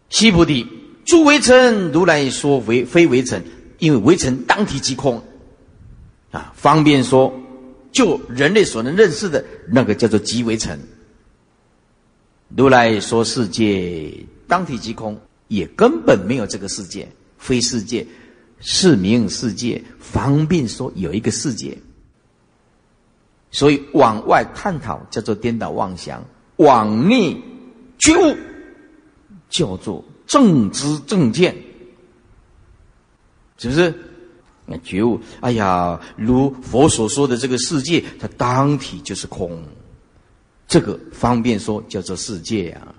[0.09, 0.64] 悉菩提，
[1.05, 3.42] 诸微尘如来说为非微尘，
[3.81, 5.21] 因为微尘当体即空，
[6.31, 7.35] 啊，方便说，
[7.90, 10.79] 就人类所能认识的那个叫做即微尘。
[12.57, 14.14] 如来说世界
[14.47, 18.07] 当体即空，也根本没有这个世界，非世界，
[18.61, 19.83] 是名世界。
[19.99, 21.77] 方便说有一个世界。
[23.52, 26.24] 所以往外探讨叫做颠倒妄想，
[26.56, 27.36] 往内
[27.98, 28.36] 觉悟
[29.48, 31.54] 叫做正知正见，
[33.58, 33.94] 是不是？
[34.64, 39.62] 那觉悟，哎呀，如佛所说的这个世界，它当体就是空，
[40.66, 42.94] 这个方便说叫做世界啊。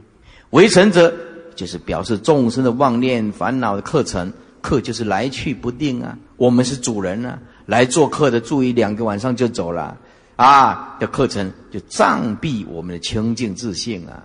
[0.52, 1.12] 为尘者，
[1.56, 6.16] 就是表示众生的妄念烦恼的课程，客就是来去不定啊。
[6.36, 9.98] 我们是主人啊，来做客的，住一两个晚上就走了。
[10.36, 14.24] 啊，的课程就障蔽我们的清净自信啊！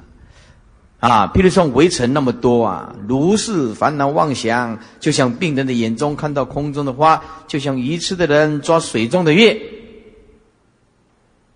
[1.00, 9.60] 啊，譬如说围城那么多啊，如是烦恼妄想，就像病人的眼中看到空中的花，就像愚痴的人抓水中的月。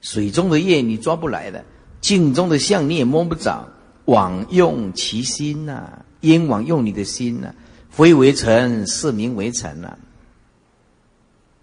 [0.01, 1.65] 水中的月你抓不来的，
[2.01, 3.69] 镜中的像你也摸不着。
[4.07, 5.88] 枉用其心呐，
[6.21, 7.55] 因枉用你的心呐，
[7.88, 9.97] 非为尘，是名为尘呐。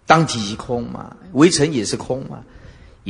[0.06, 2.42] 当体即空嘛，为尘也是空嘛。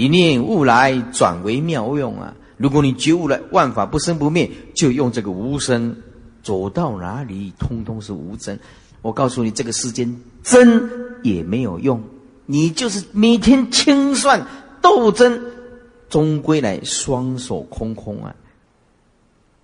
[0.00, 2.34] 一念悟来，转为妙用啊！
[2.56, 5.94] 如果你觉悟了，万法不生不灭，就用这个无生，
[6.42, 8.58] 走到哪里，通通是无真。
[9.02, 10.90] 我告诉你，这个世间真
[11.22, 12.02] 也没有用，
[12.46, 14.42] 你就是每天清算
[14.80, 15.38] 斗争，
[16.08, 18.34] 终归来双手空空啊！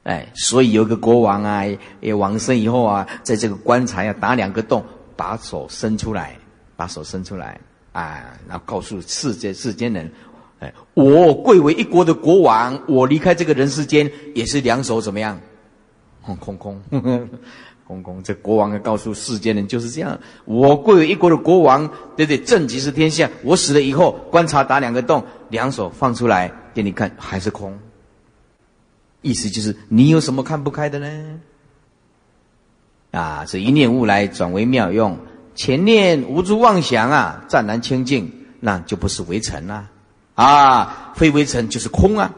[0.03, 1.64] 哎，所以有个国王啊，
[2.03, 4.85] 也往生以后啊，在这个棺材要打两个洞，
[5.16, 6.37] 把手伸出来，
[6.77, 7.59] 把手伸出来。
[7.92, 10.12] 啊，然后告诉世界世间人，
[10.61, 15.38] 哎，我贵为一国的国王，我离开这个人世间也是两手怎么样？
[16.23, 16.83] 空空空
[17.87, 18.21] 空空。
[18.25, 22.38] 这国王要告诉世间人就是这样，我贵为一国的国王，对不对？
[22.38, 23.31] 正即是天下。
[23.42, 27.79] 我死了以后，观察打两个洞，两手放出来给你看，还是空。
[29.23, 31.40] 意思就是你有什么看不开的呢？
[33.11, 35.19] 啊，这一念悟来转为妙用。
[35.55, 39.88] 前念无诸妄想啊，湛然清净，那就不是为尘了，
[40.37, 42.33] 啊非为尘就是空啊。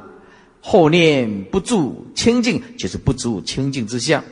[0.61, 4.23] 后念不住清净，就是不住清净之相，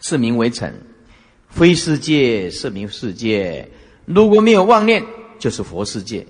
[0.00, 0.74] 是名为尘，
[1.48, 3.68] 非世界是名世界。
[4.06, 5.04] 如果没有妄念，
[5.38, 6.24] 就是佛世界；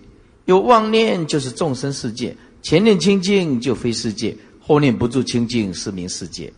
[0.44, 2.36] 有妄念，就是众生世界。
[2.62, 6.52] 前念清净就非世界，后念不住清净是名世界。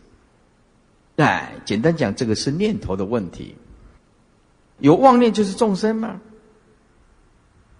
[1.17, 3.55] 哎，简单讲，这个是念头的问题。
[4.79, 6.19] 有妄念就是众生吗。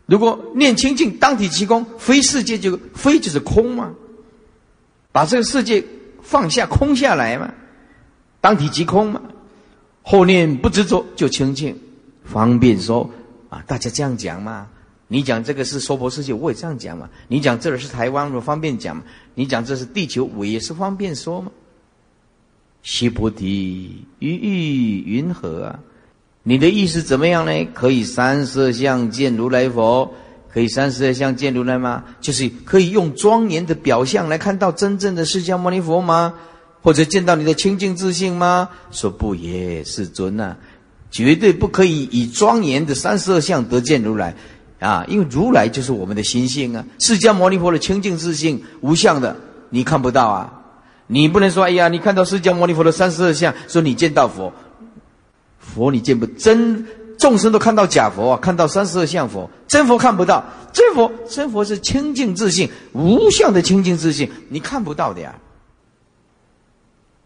[0.08, 3.94] 如果念清净，当体即空，非世界就非就是空嘛。
[5.12, 5.84] 把这个世界
[6.22, 7.54] 放下，空下来嘛，
[8.42, 9.22] 当体即空嘛。
[10.02, 11.78] 后念不执着就清净，
[12.24, 13.10] 方便说
[13.50, 14.68] 啊，大家这样讲嘛。
[15.10, 17.10] 你讲这个是娑婆世界，我也这样讲嘛。
[17.28, 19.04] 你讲这儿是台湾，我方便讲嘛。
[19.36, 21.52] 你讲这是地球，我也是方便说嘛。
[22.84, 25.80] 西菩提，于意云何啊？
[26.50, 27.52] 你的意思怎么样呢？
[27.74, 30.10] 可以三色相见如来佛，
[30.50, 32.06] 可以三色相见如来吗？
[32.22, 36.36] 就是可以用庄严的表象来看到真正的释迦牟尼佛吗？
[36.82, 38.70] 或者见到你的清净自信吗？
[38.92, 40.56] 说不也，世尊呐，
[41.12, 44.34] 绝对不可以以庄严的三色相得见如来
[44.80, 45.04] 啊！
[45.10, 49.36] 因为如来就是我们的心性啊，释迦牟尼佛的清净自信无相的，
[49.70, 50.54] 你看不到啊。
[51.08, 54.54] 你不能说，哎呀，你看到释迦牟尼佛的三十二相，说你见到佛，
[55.78, 56.84] 佛你见不真，
[57.20, 65.36] 众生都看到假佛啊，看到三十二相佛，真佛看不到，真佛真佛是清净自信，无相的清净自信，你看不到的呀，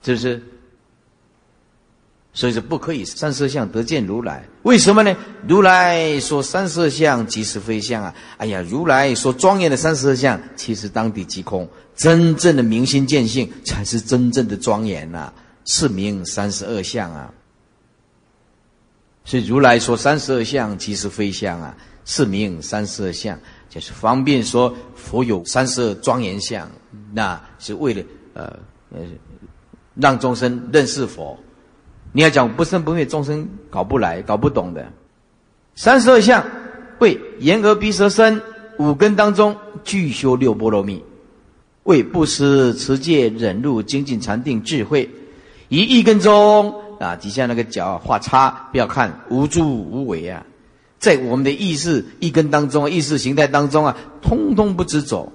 [0.03, 0.43] 是不是？
[2.33, 5.15] 所以说不可以三十二相得见如来，为什么呢？
[5.47, 8.13] 如来说三十二相即是非相啊！
[8.37, 11.67] 哎呀，如来说庄严的三十二相，其实当地即空。
[11.93, 15.31] 真正的明心见性，才是真正的庄严呐，
[15.65, 17.31] 是名三十二相啊。
[19.23, 26.69] 所以如来说三十二相，即是非相啊，是名三十二相，就是方便说佛有三十二庄严相，
[27.13, 28.03] 那是为了
[28.33, 28.99] 呃呃
[29.95, 31.37] 让众生认识佛。
[32.11, 34.91] 你要讲不生不灭，众生搞不来、搞不懂的。
[35.75, 36.45] 三十二相
[36.99, 38.41] 为眼耳鼻舌身
[38.77, 41.03] 五根当中具修六波罗蜜。
[41.83, 45.09] 为布施持戒忍辱精进禅定智慧，
[45.67, 50.45] 一一根中啊，底下那个脚画叉，不要看无助无为啊，
[50.99, 55.31] 在我们的意识一根当中，意识形态当中啊，通通不知走，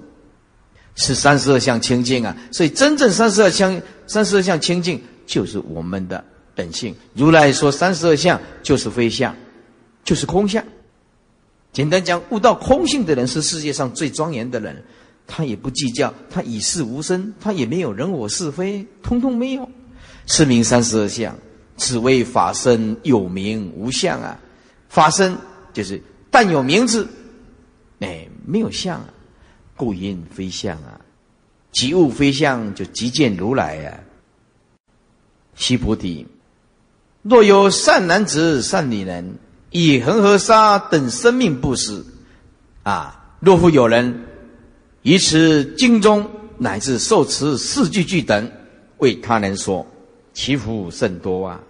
[0.95, 2.37] 是三十二相清净啊。
[2.51, 6.23] 所以真正三十二相，三十二相清净就是我们的
[6.55, 6.95] 本性。
[7.13, 9.35] 如来说三十二相就是非相，
[10.05, 10.63] 就是空相。
[11.73, 14.81] 简单讲，悟到空性的人是世界上最庄严的人。
[15.29, 19.69] 他也不计较，他以事无声，他也没有人我是非，通通没有。
[20.25, 21.37] 是名三十二相，
[21.77, 24.37] 只为法身有名无相啊！
[24.89, 25.37] 法身
[25.71, 27.07] 就是但有名字，
[27.99, 29.09] 哎，没有相啊，
[29.75, 30.99] 故因非相啊。
[31.71, 33.99] 即物非相，就即见如来啊。
[35.55, 36.25] 须菩提，
[37.21, 39.37] 若有善男子、善女人，
[39.69, 42.03] 以恒河沙等生命布施
[42.83, 44.23] 啊，若复有人。
[45.03, 48.51] 以此经中乃至受持四句句等，
[48.97, 49.85] 为他人说，
[50.33, 51.61] 其福甚多啊！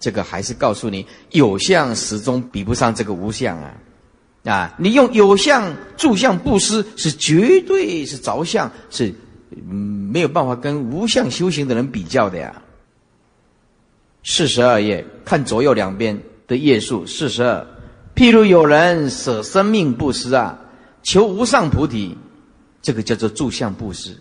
[0.00, 3.74] 这个还是告诉你，有相始终比不上这个无相啊！
[4.44, 9.14] 啊，你用有相住相布施，是绝对是着相，是
[9.64, 12.60] 没有办法跟无相修行的人比较的呀。
[14.24, 17.66] 四十二页，看左右两边的页数，四十二。
[18.16, 20.58] 譬如有人舍生命布施啊，
[21.02, 22.16] 求无上菩提。
[22.82, 24.16] 这个叫做住相布施，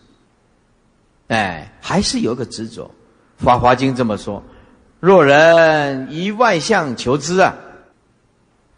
[1.28, 2.92] 哎，还是有个执着。
[3.42, 4.44] 《法华经》这么说：
[5.00, 7.56] 若人以外相求之啊，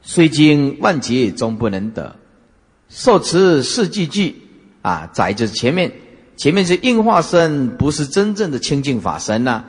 [0.02, 2.16] 虽经万劫终不能得。
[2.90, 4.36] 受持四句句
[4.82, 5.92] 啊，载就是前面，
[6.36, 9.64] 前面是应化身，不是真正的清净法身呐。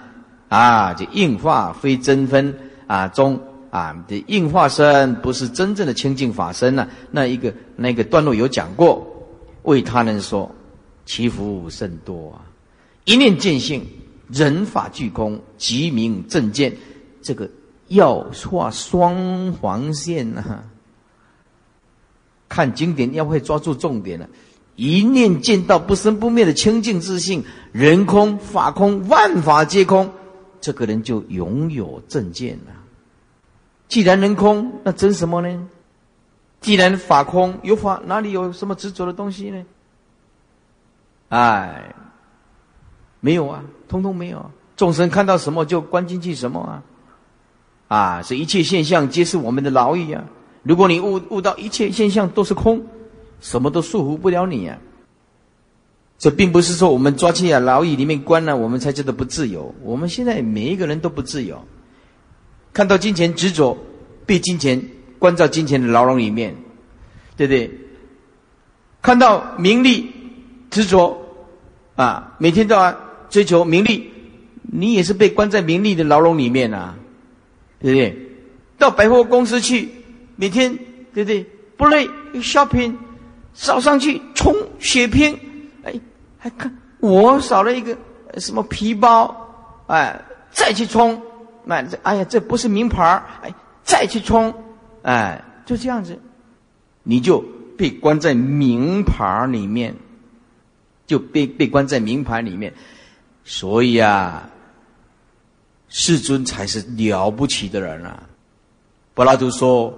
[0.49, 2.55] 啊，就应化非真分
[2.87, 6.87] 啊，中啊的应化身不是真正的清净法身呐。
[7.11, 9.09] 那一个那个段落有讲过。
[9.62, 10.53] 为他人说，
[11.07, 12.43] 其福甚多啊！
[13.05, 13.87] 一念见性，
[14.28, 16.76] 人法俱空，即名正见。
[17.22, 17.48] 这个
[17.88, 20.64] 要画双黄线呐！
[22.48, 24.29] 看经典要会抓住重点了。
[24.77, 30.10] 一念见到不生不灭的清净自信，人空法空，万法皆空，
[30.60, 32.73] 这个人就拥有正见了。
[33.88, 35.68] 既然人空，那真什么呢？
[36.60, 39.64] 既然法空有法，哪里有什么执着的东西呢？
[41.29, 41.94] 哎，
[43.23, 44.50] 没有啊，通通没有。
[44.77, 46.83] 众生看到什么就关进去什么啊！
[47.88, 50.25] 啊，是一切现象皆是我们的牢狱啊！
[50.62, 52.85] 如果你悟悟到一切现象都是空，
[53.40, 54.79] 什么都束缚不了你啊！
[56.18, 59.75] 这并不是说我们抓进啊牢狱里面关了，我们才觉得不自由。
[59.83, 61.64] 我们现在每一个人都不自由，
[62.75, 63.79] 看到金钱执着，
[64.27, 64.83] 被金钱。
[65.18, 66.56] 关在金钱的牢笼里面，
[67.37, 67.70] 对不对？
[69.00, 70.12] 看到名利
[70.68, 71.16] 执着
[71.94, 72.92] 啊，每天都要
[73.33, 74.10] 追求名利，
[74.60, 76.94] 你也是被关在名利的牢笼里面啊，
[77.80, 78.28] 对不对？
[78.76, 79.88] 到百货公司去，
[80.37, 80.78] 每天
[81.14, 81.46] 对不对？
[81.78, 82.94] 不累，shopping，
[83.54, 85.37] 早上去冲血拼，
[85.83, 85.94] 哎，
[86.38, 87.96] 还看我少了一个
[88.37, 89.35] 什么皮包，
[89.87, 90.20] 哎，
[90.50, 91.20] 再去冲，
[91.64, 93.02] 买这，哎呀，这不是名牌
[93.42, 93.52] 哎，
[93.83, 94.54] 再去冲，
[95.00, 96.18] 哎，就这样子，
[97.02, 97.42] 你就
[97.78, 99.96] 被关在名牌里面，
[101.06, 102.74] 就被被关在名牌里面，
[103.45, 104.51] 所以啊，
[105.88, 108.23] 世尊才是了不起的人啊。
[109.15, 109.93] 柏拉图说：“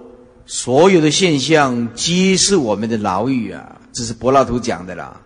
[0.45, 5.21] 所有的现象皆是我们的牢狱啊！”这是柏拉图讲的啦。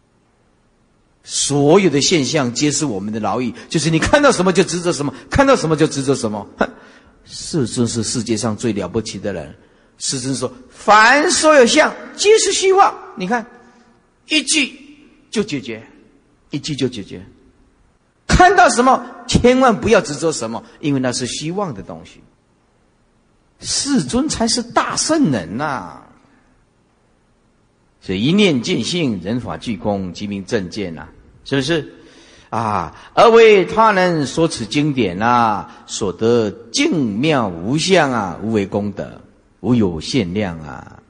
[1.24, 6.48] 所有的现象皆是我们的牢狱，就是你看到什么就执着什么，看到什么就执着什么。
[7.26, 9.56] 世尊是世界上最了不起的人。
[9.98, 13.46] 世尊说：“凡所有相，皆是虚妄。”你看，
[14.28, 14.74] 一句
[15.30, 15.86] 就解决，
[16.52, 17.26] 一句就解决。
[18.30, 22.22] 看到什么，千万不要执着什么，因为那是希望的东西。
[23.60, 26.00] 世尊才是大圣人呐！
[28.00, 31.10] 所以一念见性，人法俱空，即名正见呐，
[31.44, 31.94] 是不是？
[32.50, 39.22] 啊，而为他人说此经典呐，所得净妙无相啊，无为功德，
[39.60, 41.02] 无有限量啊！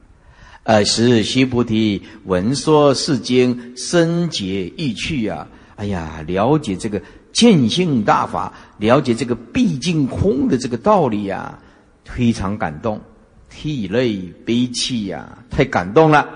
[0.64, 5.46] 尔时须菩提闻说是经，深解意趣啊！
[5.80, 7.00] 哎呀，了解这个
[7.32, 11.58] 见性大法，了解这个毕竟空的这个道理呀！
[12.04, 13.00] 非常感动，
[13.48, 16.28] 涕泪悲泣呀，太感动了。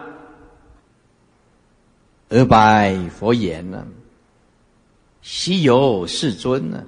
[2.30, 3.86] 而白佛言呢
[5.20, 6.82] ：“西游世尊呢，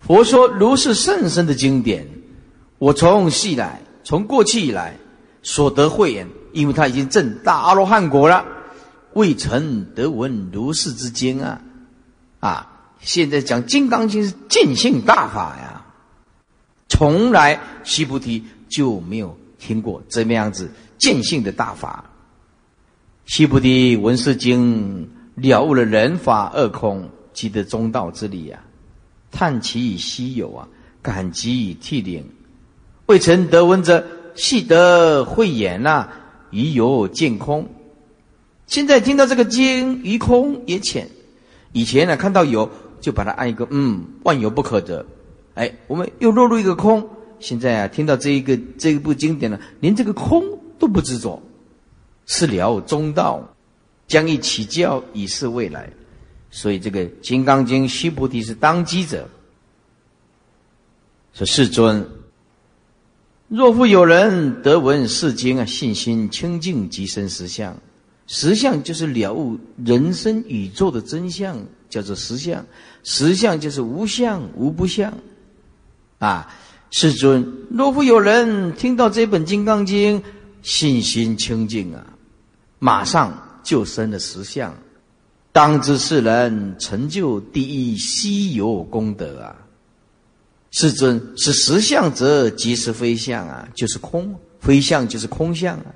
[0.00, 2.08] 佛说如是甚深的经典，
[2.78, 4.96] 我从昔来，从过去以来
[5.42, 8.46] 所得慧眼，因为他已经证大阿罗汉果了，
[9.12, 11.60] 未曾得闻如是之经啊！
[12.40, 15.84] 啊，现在讲《金刚经》是见性大法呀。”
[16.88, 22.04] 从来须菩提就没有听过这么样子见性的大法。
[23.24, 28.62] 须菩提闻是经，了悟了人法二空，即得中道之理啊！
[29.32, 30.68] 叹其以稀有啊，
[31.02, 32.24] 感激以涕零。
[33.06, 34.06] 未曾得闻者，
[34.36, 36.08] 悉得慧眼呐，
[36.50, 37.68] 于有见空。
[38.68, 41.08] 现在听到这个经，于空也浅。
[41.76, 42.70] 以前呢，看到有，
[43.02, 45.04] 就把它按一个嗯，万有不可得。
[45.52, 47.06] 哎，我们又落入一个空。
[47.38, 50.42] 现在啊，听到这一个这一部经典呢，连这个空
[50.78, 51.38] 都不执着，
[52.24, 53.46] 是了中道，
[54.08, 55.92] 将以起教以示未来。
[56.50, 59.28] 所以这个《金刚经》，须菩提是当机者。
[61.34, 62.08] 说世尊，
[63.48, 67.76] 若复有人得闻是经啊，信心清净，即生实相。
[68.26, 71.56] 实相就是了悟人生宇宙的真相，
[71.88, 72.64] 叫做实相。
[73.04, 75.12] 实相就是无相无不相。
[76.18, 76.52] 啊，
[76.90, 80.20] 世尊，若复有人听到这本《金刚经》，
[80.62, 82.04] 信心清净啊，
[82.78, 84.74] 马上就生了实相，
[85.52, 89.56] 当知是人成就第一稀有功德啊！
[90.72, 95.86] 世尊，是实相者，即是非相啊，就是空，非相就是空相啊。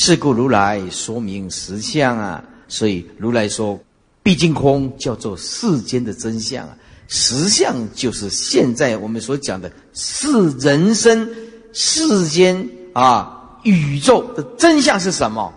[0.00, 3.78] 是故如来说明实相啊，所以如来说，
[4.22, 6.76] 毕竟空叫做世间的真相啊。
[7.08, 11.28] 实相就是现在我们所讲的是人生
[11.72, 15.52] 世间啊宇宙的真相是什么？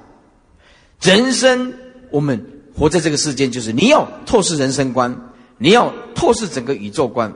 [1.01, 1.71] 人生
[2.09, 2.43] 我们
[2.75, 5.15] 活在这个世间，就是你要透视人生观，
[5.59, 7.31] 你要透视整个宇宙观。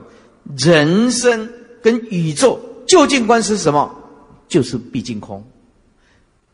[0.56, 1.48] 人生
[1.80, 3.94] 跟宇宙究竟观是什么？
[4.48, 5.44] 就是毕竟空。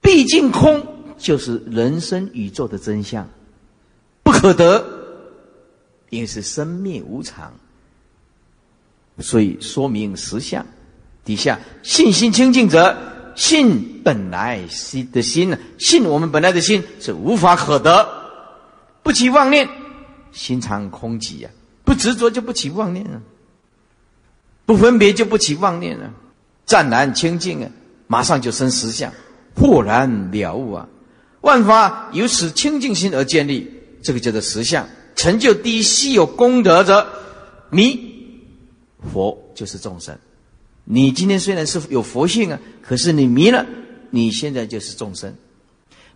[0.03, 0.86] 毕竟空
[1.16, 3.26] 就是人生宇宙的真相，
[4.22, 4.84] 不可得。
[6.11, 7.55] 因为是生灭无常，
[9.20, 10.66] 所以说明实相。
[11.24, 12.94] 底下信心清净者，
[13.34, 15.59] 信本来心的心呢？
[15.78, 18.07] 信我们本来的心是无法可得，
[19.03, 19.66] 不起妄念，
[20.32, 21.48] 心常空寂呀。
[21.82, 23.22] 不执着就不起妄念啊，
[24.66, 26.11] 不分别就不起妄念啊，
[26.66, 27.70] 湛然清净啊，
[28.07, 29.11] 马上就生实相，
[29.55, 30.88] 豁然了悟啊。
[31.40, 33.68] 万法由此清净心而建立，
[34.03, 34.86] 这个叫做实相。
[35.14, 37.07] 成就第一稀有功德者，
[37.70, 38.40] 迷
[39.12, 40.16] 佛就是众生。
[40.84, 43.66] 你今天虽然是有佛性啊，可是你迷了，
[44.11, 45.34] 你现在就是众生。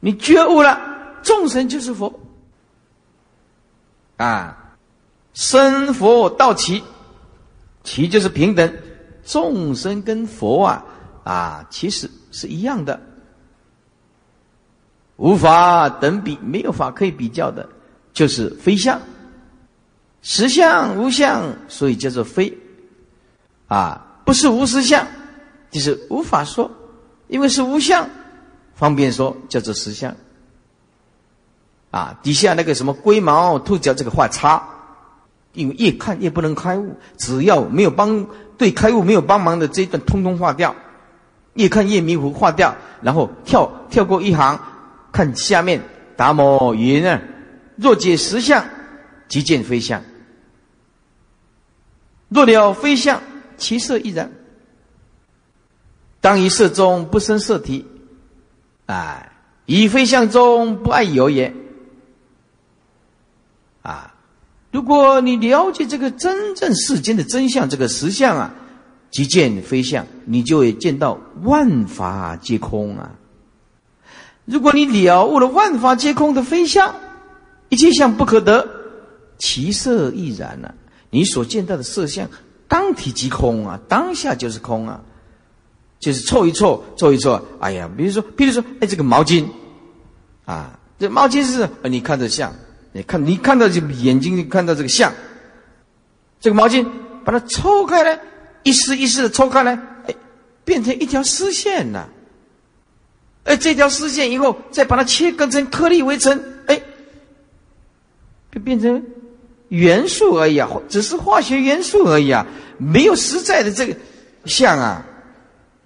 [0.00, 2.20] 你觉悟了，众生就是佛。
[4.16, 4.74] 啊，
[5.34, 6.82] 生佛道齐，
[7.84, 8.72] 齐就是平等。
[9.24, 10.84] 众生跟佛啊
[11.24, 13.00] 啊，其实是一样的，
[15.16, 17.68] 无法等比，没有法可以比较的。
[18.12, 18.98] 就是非相，
[20.22, 22.56] 实相无相，所以叫做非。
[23.68, 25.06] 啊，不是无实相，
[25.70, 26.70] 就是无法说，
[27.28, 28.08] 因为是无相，
[28.74, 30.14] 方便说叫做实相。
[31.90, 34.62] 啊，底下那个什么龟毛兔角这个画叉，
[35.52, 40.74] 因为越看越不能开悟，只要没有帮对开悟没有帮忙的这一段，通通划掉，
[41.54, 44.58] 越看越迷糊，划掉，然后跳跳过一行，
[45.16, 45.80] 看下面
[46.14, 47.22] 达摩云啊，
[47.76, 48.62] 若解实相，
[49.28, 50.02] 即见非相；
[52.28, 53.22] 若了非相。
[53.56, 54.30] 其色亦然。
[56.20, 57.86] 当于色中不生色体，
[58.84, 59.32] 啊，
[59.64, 61.54] 以非相中不爱有也。
[63.80, 64.14] 啊，
[64.70, 68.54] 如果你了解这个真正世间的真相，这个实相啊，
[69.10, 73.12] 即见非相，你就会见到万法皆空啊。
[74.46, 76.94] 如果你了悟了万法皆空的非相，
[77.68, 78.66] 一切相不可得，
[79.38, 80.74] 其色亦然了。
[81.10, 82.26] 你所见到的色相。
[82.68, 85.00] 当体即空啊，当下就是空啊，
[86.00, 87.40] 就是凑一凑，凑一凑。
[87.60, 89.46] 哎呀，比如说，比如说，哎，这个毛巾，
[90.44, 92.52] 啊，这毛巾是，你看着像，
[92.90, 95.12] 你看，你看到这眼睛看到这个像，
[96.40, 96.84] 这个毛巾
[97.24, 98.20] 把它抽开来，
[98.64, 99.78] 一丝一丝的抽开来，
[100.08, 100.14] 哎，
[100.64, 102.08] 变成一条丝线了。
[103.46, 106.82] 哎，这条丝线以后再把它切割成颗粒为成，哎，
[108.52, 109.02] 就变成。
[109.68, 112.46] 元素而已啊，只是化学元素而已啊，
[112.78, 113.96] 没有实在的这个
[114.44, 115.04] 像啊。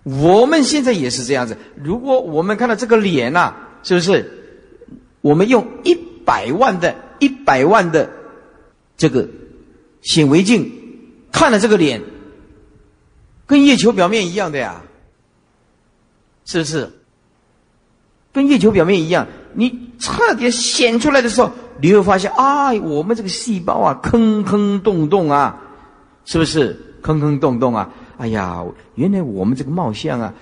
[0.02, 1.56] 我们现在也是这样子。
[1.82, 4.30] 如果我们看到这个脸呐，是不是？
[5.22, 8.11] 我们用一百万的、一百万的
[8.98, 9.28] 这个
[10.02, 10.70] 显微镜
[11.32, 12.02] 看了这个脸，
[13.46, 14.82] 跟月球表面一样的呀，
[16.44, 16.90] 是不是？
[18.32, 21.50] 跟月球表面一样，你彻底显出来的时候。
[21.82, 25.58] 你会发现，啊，我们这个细胞啊，坑坑洞洞啊，
[26.26, 27.88] 是不是坑坑洞洞啊？
[28.18, 28.62] 哎呀，
[28.96, 30.34] 原来我们这个貌相啊，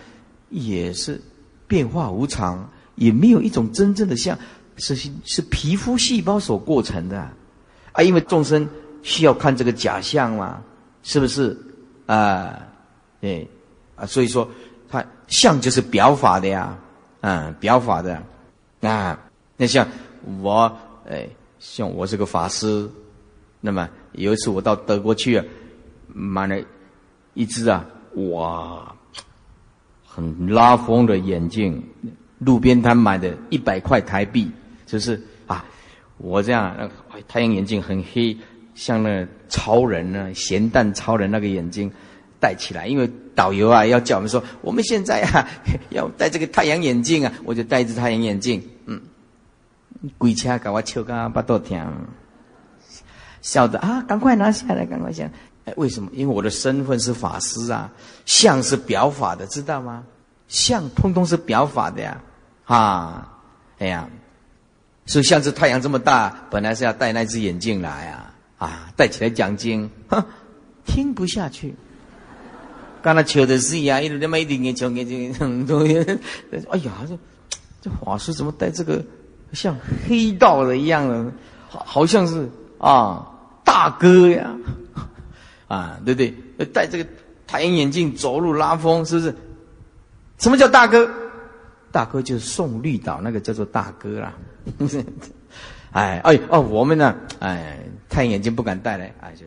[0.50, 1.20] 也是
[1.68, 4.36] 变化无常，也没有一种真正的像，
[4.78, 7.20] 是是皮肤细胞所构成的
[7.92, 8.02] 啊。
[8.02, 8.68] 因为众生
[9.04, 10.60] 需要看这个假象嘛，
[11.04, 11.56] 是不是
[12.06, 12.52] 啊？
[13.20, 13.48] 对
[13.94, 14.50] 啊，所以说，
[14.88, 16.76] 它相就是表法的呀，
[17.20, 18.22] 嗯，表法的
[18.80, 19.18] 啊。
[19.56, 19.86] 那像
[20.42, 20.76] 我。
[21.10, 21.26] 哎，
[21.58, 22.86] 像我是个法师，
[23.62, 25.44] 那么有一次我到德国去啊，
[26.06, 26.54] 买了
[27.32, 27.82] 一只啊，
[28.14, 28.94] 哇，
[30.06, 31.82] 很拉风的眼镜，
[32.40, 34.50] 路边摊买的，一百块台币，
[34.84, 35.64] 就是啊，
[36.18, 36.92] 我这样那个
[37.26, 38.36] 太阳眼镜很黑，
[38.74, 41.90] 像那超人呢，咸蛋超人那个眼睛
[42.38, 45.48] 戴起来，因为导游啊要叫我们说，我们现在啊
[45.94, 49.00] 要戴这个太阳眼镜啊，我就戴一只太阳眼镜，嗯。
[50.16, 51.76] 鬼车给我笑个巴肚疼，
[53.40, 54.00] 笑的啊！
[54.02, 55.28] 赶快拿下来，赶快下。
[55.64, 56.08] 哎，为什么？
[56.12, 57.90] 因为我的身份是法师啊，
[58.24, 60.04] 相是表法的，知道吗？
[60.46, 62.20] 相通通是表法的呀，
[62.66, 63.38] 啊，
[63.78, 64.08] 哎呀，
[65.06, 70.24] 所以像这太阳这么大，本来是要戴那只眼镜来啊，啊，戴起来讲经，哼，
[70.86, 71.74] 听不下去。
[73.02, 75.32] 刚才求的是呀，一直那么一点点求眼睛，
[76.70, 77.18] 哎呀，这
[77.80, 79.04] 这法师怎么戴这个？
[79.52, 79.74] 像
[80.06, 81.32] 黑道的一样的，
[81.70, 82.46] 好好像是
[82.76, 83.26] 啊，
[83.64, 84.54] 大哥呀，
[85.68, 86.66] 啊，对不对？
[86.66, 87.06] 戴这个
[87.46, 89.34] 太阳眼镜走路拉风，是不是？
[90.38, 91.10] 什么叫大哥？
[91.90, 94.34] 大哥就是送绿岛那个叫做大哥啦。
[95.92, 97.16] 哎哎哦，我们呢？
[97.38, 97.78] 哎，
[98.10, 99.46] 太阳眼镜不敢戴嘞，哎，就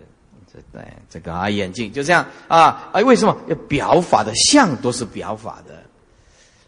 [0.54, 3.38] 这戴这个啊眼镜就这样啊哎，为什么？
[3.47, 5.82] 要表法的相都是表法的。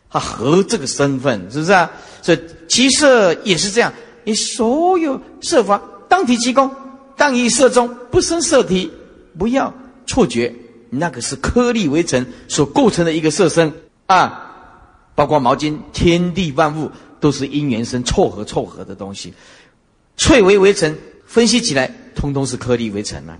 [0.10, 1.92] 他合这个身份是不是啊？
[2.22, 3.92] 所以其色也是这样，
[4.24, 6.70] 你所有色法当体即空，
[7.18, 8.92] 当以色中不生色体，
[9.38, 9.74] 不要
[10.06, 10.54] 错觉，
[10.90, 13.74] 那个是颗粒为成所构成的一个色身
[14.06, 14.52] 啊。
[15.16, 19.34] 包括毛巾，天地万物都是因缘生凑合凑合的东西，
[20.16, 23.38] 翠微为成，分析起来通通是颗粒为成啊。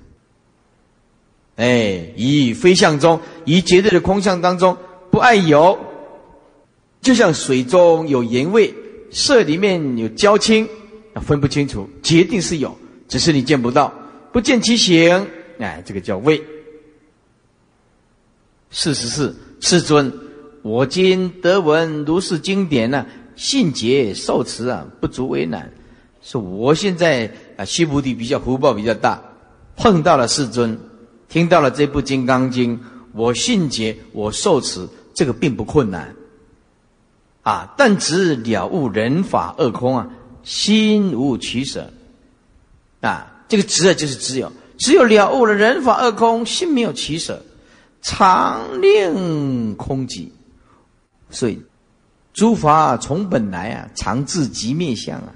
[1.56, 4.76] 哎，以非相中，以绝对的空相当中
[5.12, 5.78] 不爱有。
[7.02, 8.74] 就像水中有盐味，
[9.12, 10.68] 色里面有焦青，
[11.22, 12.76] 分不清楚，决定是有，
[13.10, 13.94] 只是你见不到，
[14.32, 15.28] 不见其形，
[15.60, 16.42] 哎，这个叫味。
[18.72, 20.12] 事实是，世尊，
[20.62, 25.72] 我今得闻如是经典呢，信解受持啊，不足为难。
[26.22, 29.22] 是我现在啊，须菩提比较福报比较大，
[29.76, 30.80] 碰到了世尊，
[31.34, 32.78] 听到了这部《金刚经》，
[33.12, 36.14] 我信解，我受持，这个并不困难。
[37.42, 37.74] 啊！
[37.76, 40.08] 但只了悟人法二空啊，
[40.44, 41.92] 心无取舍
[43.02, 47.44] 啊，这个执啊，就是只有只有了悟了人法二空，心没有取舍，
[48.04, 50.28] 常令空寂。
[51.32, 51.60] 所以
[52.32, 55.34] 诸法从本来啊，常自即灭相啊。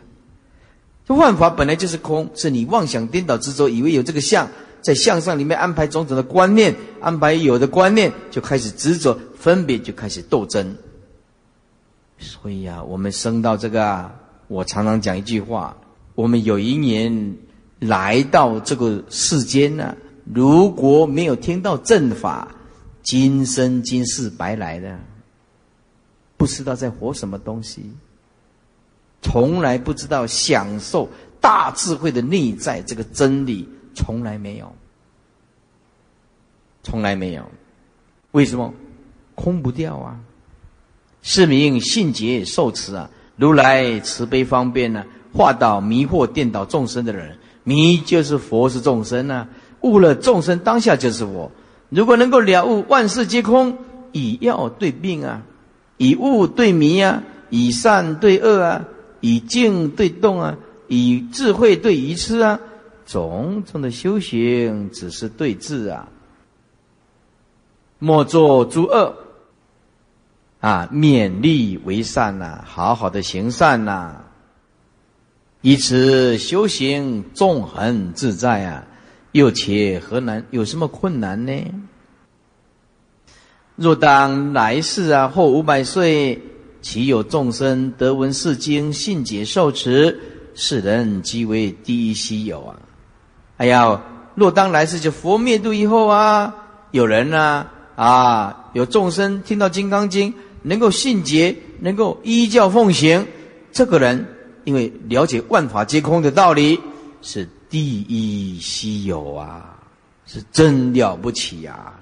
[1.07, 4.47] 这万法本来就是空，是你妄想颠倒执着，以为有这个相，
[4.81, 10.75] 在向上里面安排种种的观念，安排有的观念就开始执着分别，就开始斗争。
[12.19, 14.13] 所以呀，我们生到这个啊，
[14.47, 15.75] 我常常讲一句话：
[16.15, 17.35] 我们有一年
[17.79, 19.95] 来到这个世间呢，
[20.33, 22.47] 如果没有听到正法，
[23.03, 24.99] 今生今世白来的，
[26.37, 27.91] 不知道在活什么东西。
[29.21, 31.09] 从来不知道享受
[31.41, 33.67] 大智慧的内在这个真理，
[33.97, 34.71] 从来没有，
[36.83, 37.41] 从来没有。
[38.33, 38.71] 为什么？
[39.33, 40.19] 空不掉啊！
[41.23, 43.09] 是名信解受持啊！
[43.35, 49.49] 如来慈悲方便呢，化导迷惑颠倒众生的人，迷就是佛是众生啊，
[49.81, 51.51] 悟了众生当下就是我。
[51.89, 53.79] 如果能够了悟万事皆空，
[54.11, 55.41] 以药对病啊，
[55.97, 58.85] 以物对迷啊，以善对恶啊。
[59.19, 60.55] 以静对动啊，
[60.87, 62.59] 以智慧对愚痴啊，
[63.07, 66.07] 种种的修行只是对治啊。
[67.97, 69.15] 莫作诸恶
[70.59, 74.25] 啊，勉力为善呐，好好的行善呐，
[75.61, 78.85] 以此修行纵横自在啊。
[79.31, 80.45] 又且何难？
[80.51, 81.53] 有什么困难呢？
[83.75, 86.39] 若当来世啊，或五百岁。
[86.79, 90.17] 岂有众生得闻是经，信解受持，
[90.53, 92.79] 世人即为第一稀有啊！
[93.57, 94.01] 哎呀，
[94.35, 96.53] 若当来世就佛灭度以后啊，
[96.91, 100.31] 有人呢啊，有众生听到《金刚经》，
[100.61, 103.27] 能够信解，能够依教奉行，
[103.71, 104.25] 这个人
[104.63, 106.79] 因为了解万法皆空的道理，
[107.21, 109.77] 是第一稀有啊，
[110.25, 111.93] 是真了不起呀！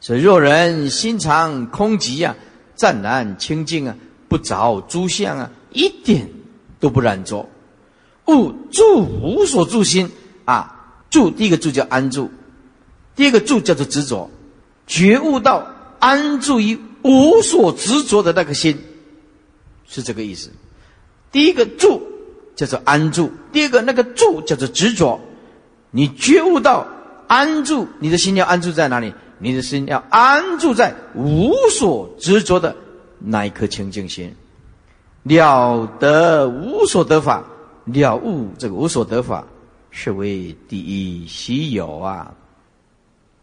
[0.00, 2.34] 所以若人心常空寂啊。
[2.76, 3.94] 湛然清净啊，
[4.26, 6.26] 不着诸相啊，一点
[6.78, 7.46] 都不染着。
[8.30, 10.10] 悟住无所住心
[10.44, 12.30] 啊，住第一个住叫安住，
[13.16, 14.30] 第二个住叫做执着。
[14.86, 15.66] 觉悟到
[15.98, 18.78] 安住于无所执着的那个心，
[19.86, 20.50] 是这个意思。
[21.30, 22.02] 第一个住
[22.56, 25.20] 叫做安住，第二个那个住叫做执着。
[25.90, 26.86] 你觉悟到
[27.26, 29.12] 安住，你的心要安住在哪里？
[29.42, 32.76] 你的心要安住在无所执着的
[33.18, 34.36] 那一颗清净心，
[35.22, 37.44] 了得无所得法，
[37.92, 39.44] 了悟这个无所得法，
[39.90, 42.34] 是为第一稀有啊！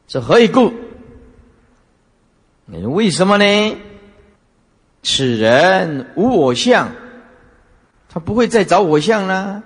[0.07, 0.71] 是何以故？
[2.67, 3.77] 为什么呢？
[5.03, 6.91] 此人无我相，
[8.09, 9.63] 他不会再找我相了。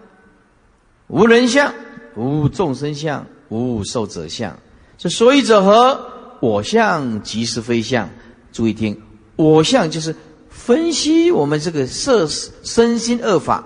[1.08, 1.74] 无人相，
[2.16, 4.58] 无众生相，无受者相，
[4.98, 6.08] 这所以者何？
[6.42, 8.10] 我相即是非相，
[8.52, 9.00] 注意听，
[9.36, 10.16] 我相就是
[10.50, 13.64] 分析我们这个色身心二法，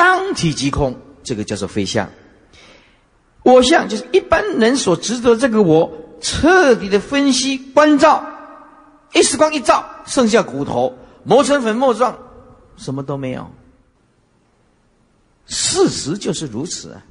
[0.00, 2.08] 当体即空，这个叫做非相。
[3.42, 5.92] 我相就是一般人所执着这个我，
[6.22, 8.24] 彻底的分析关照，
[9.12, 12.18] 一时光一照，剩下骨头磨成粉末状，
[12.78, 13.50] 什么都没有。
[15.44, 17.02] 事实就是如此啊。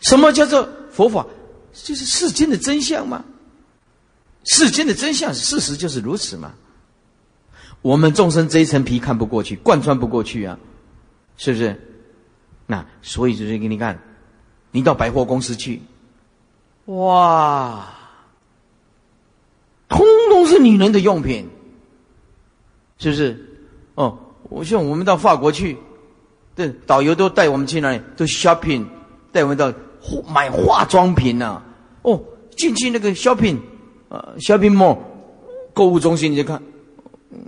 [0.00, 1.26] 什么叫做佛法？
[1.74, 3.22] 就是世间的真相吗？
[4.44, 6.54] 世间的真相，事实就是如此吗？
[7.82, 10.58] 我们众生这一层皮看不过去，贯穿不过去啊，
[11.36, 11.80] 是不是？
[12.66, 13.98] 那所以就是给你看，
[14.70, 15.80] 你到百货公司去，
[16.86, 17.86] 哇，
[19.88, 21.48] 通通是女人的用品，
[22.98, 23.58] 是不是？
[23.94, 25.76] 哦，我像我们到法国去，
[26.54, 28.00] 对，导游都带我们去哪里？
[28.16, 28.86] 都 shopping，
[29.32, 29.72] 带我们到。
[30.28, 31.62] 买化妆品呐，
[32.02, 32.22] 哦，
[32.58, 33.58] 进去那个 shopping，
[34.10, 34.98] 呃，shopping mall，
[35.72, 36.62] 购物中心你就看，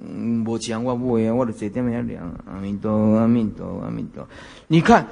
[0.09, 4.27] 嗯，我讲我不会啊，我的嘴这么凉，阿弥陀阿弥陀阿弥陀，
[4.67, 5.07] 你看，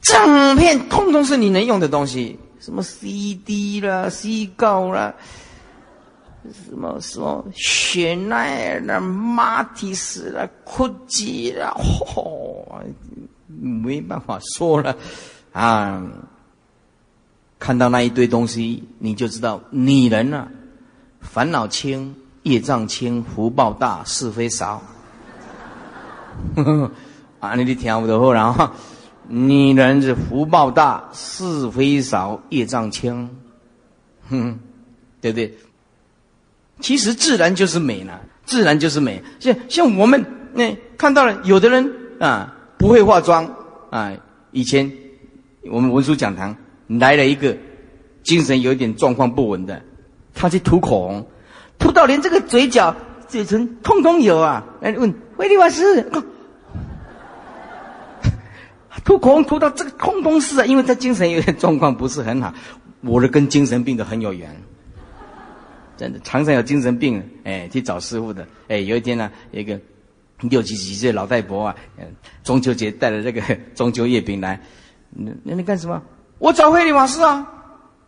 [0.00, 5.14] 整片通通是你能用的东西，什么 CD 啦、C 膏啦，
[6.52, 12.64] 什么什么雪奈啦、马蒂斯啦、酷吉啦，嚯，
[13.60, 14.96] 没办法说了
[15.52, 16.02] 啊。
[17.58, 20.48] 看到那一堆东西，你就知道女人啊，
[21.20, 22.12] 烦恼轻，
[22.42, 24.82] 业障轻，福报大，是非少。
[27.40, 28.70] 啊，你你听不懂然后，
[29.28, 33.28] 女人是福报大，是非少，业障轻，
[34.28, 34.58] 哼，
[35.20, 35.54] 对不对？
[36.80, 39.22] 其实自然就是美呢，自然就是美。
[39.38, 40.24] 像像我们
[40.54, 43.48] 那看到了，有的人啊不会化妆，
[43.90, 44.12] 啊，
[44.50, 44.90] 以前
[45.70, 46.56] 我们文殊讲堂
[46.88, 47.56] 来了一个
[48.24, 49.82] 精神有点状况不稳的，
[50.34, 51.26] 他去涂口红，
[51.82, 52.94] 涂到连这个嘴角、
[53.26, 54.64] 嘴唇通通有啊！
[54.80, 56.08] 来问慧利法师，
[59.04, 62.54] 涂口红涂到这个通通是啊，因为他精神有点状况不是很好。
[63.00, 64.48] 我的跟精神病的很有缘，
[65.96, 68.46] 真的常常有精神病，哎，去找师傅的。
[68.68, 69.80] 哎，有一天呢，一个
[70.42, 71.74] 六七十岁老太婆啊，
[72.44, 73.42] 中秋节带了这个
[73.74, 74.60] 中秋月饼来，
[75.10, 76.00] 那那你干什么？
[76.38, 77.44] 我找慧理法师啊！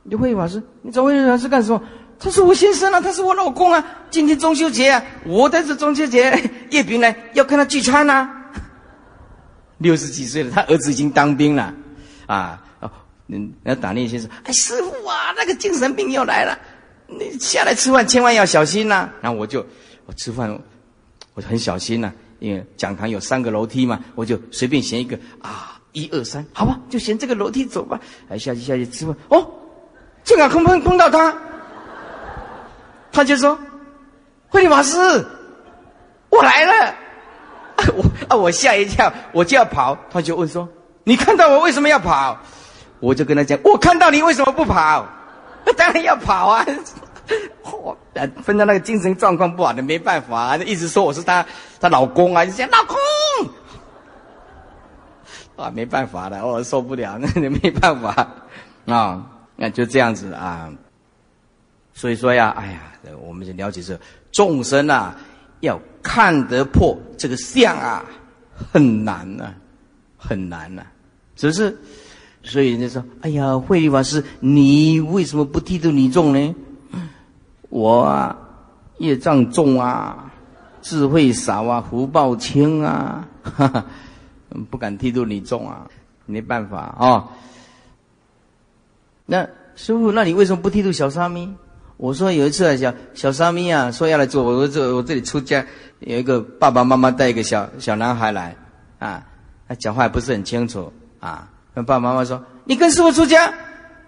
[0.05, 1.83] 你慧理法师，你找慧理法师干什么？
[2.19, 3.85] 他是我先生啊，他是我老公啊。
[4.11, 8.29] 今天中秋节啊，我带着中秋节月饼来要跟他聚餐呐。
[9.79, 11.75] 六十几岁了，他儿子已经当兵了，
[12.27, 12.61] 啊。
[12.81, 12.91] 哦
[13.29, 16.59] 嗯，那打那先生，哎，师傅啊，那个精神病又来了，
[17.07, 19.09] 你下来吃饭千万要小心呐。
[19.23, 19.65] 然后我就，
[20.05, 20.51] 我吃饭，
[21.33, 27.99] 我就很小心呐，因为讲堂有三个楼梯嘛，我就随便选一个啊，一二三，好吧，就选这个楼梯走吧。
[28.29, 29.51] 哎，下去下去吃饭，哦，
[30.23, 31.35] 正好碰碰碰到他，
[33.15, 33.59] 他就说，
[34.49, 34.99] 慧理法师，
[36.29, 36.95] 我来了，
[37.97, 40.69] 我啊，我吓一跳，我就要跑，他就问说，
[41.05, 42.37] 你看到我为什么要跑？
[43.01, 45.07] 我就跟他讲，我看到你为什么不跑？
[45.77, 46.67] 当然要跑啊！
[47.63, 47.97] 嚯，
[48.43, 51.47] 分到那个精神状况不好的没办法，一直说我是他
[51.81, 52.97] 他老公啊，就讲老公
[55.57, 58.29] 啊，没办法了，我受不了，那没办法
[58.87, 59.23] 啊，
[59.57, 60.69] 那就这样子啊。
[61.95, 62.83] 所以说呀，哎呀，
[63.27, 63.99] 我们就了解这
[64.31, 65.17] 众生啊，
[65.61, 68.05] 要看得破这个相啊，
[68.55, 69.55] 很难呐，
[70.19, 70.83] 很难呐，
[71.35, 71.75] 只是。
[72.47, 76.55] 所以人家说：“哎呀，慧理法师，你为什么不剃度你众呢？
[77.71, 78.37] 我啊，
[78.99, 80.31] 业障重啊，
[80.83, 83.87] 智慧少啊，福报轻啊，哈哈，
[84.71, 85.89] 不敢剃度你众啊，
[86.27, 87.31] 没办法啊。
[89.25, 91.51] 那师傅，那你为什么不剃度小沙弥？
[91.97, 95.65] 我说有一次啊，小小沙弥啊，说要来做我说这我这里出家，
[96.01, 98.57] 有一个爸爸妈妈带一个小小男孩来
[98.99, 99.25] 啊，
[99.69, 103.53] 他讲话也不是很清楚啊。”跟爸爸妈妈说：“你跟师傅出家。”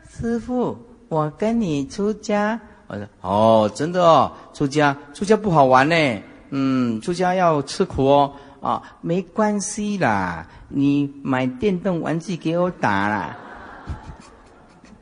[0.09, 0.79] 师傅，
[1.09, 2.59] 我跟你出家。
[2.87, 6.23] 我说：“哦，真的哦，出家出家不好玩呢。
[6.51, 8.33] 嗯，出家要吃苦哦。
[8.61, 13.37] 啊，没关系啦，你买电动玩具给我打啦。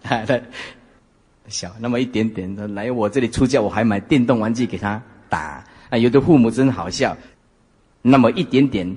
[0.02, 0.42] 好 的
[1.48, 5.64] 小那么一点点的来我这里出家，我还买电动玩具给他打。
[5.90, 7.16] 啊，有的父母真好笑，
[8.02, 8.96] 那么一点点，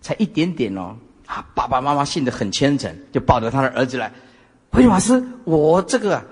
[0.00, 0.96] 才一点点哦。”
[1.26, 4.12] 啊，爸爸妈妈信得很虔诚，就抱着他的儿子来。
[4.70, 6.22] 慧法师，我这个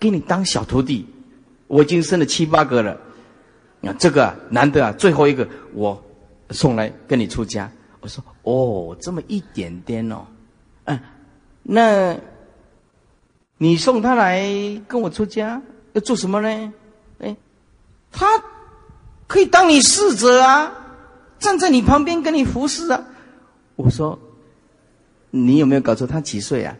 [0.00, 1.06] 给你当小徒弟，
[1.68, 2.98] 我已经生了七八个了。
[3.82, 6.02] 啊，这个难得啊，最后一个我
[6.50, 7.70] 送来跟你出家。
[8.00, 10.26] 我说哦，这么一点点哦，
[10.84, 10.98] 嗯，
[11.62, 12.16] 那
[13.58, 14.42] 你送他来
[14.88, 15.60] 跟我出家
[15.92, 16.72] 要做什么呢？
[17.20, 17.36] 哎，
[18.10, 18.26] 他
[19.26, 20.72] 可以当你侍者啊，
[21.38, 23.04] 站在你旁边跟你服侍啊。
[23.76, 24.18] 我说。
[25.30, 26.06] 你有没有搞错？
[26.06, 26.74] 他几岁啊？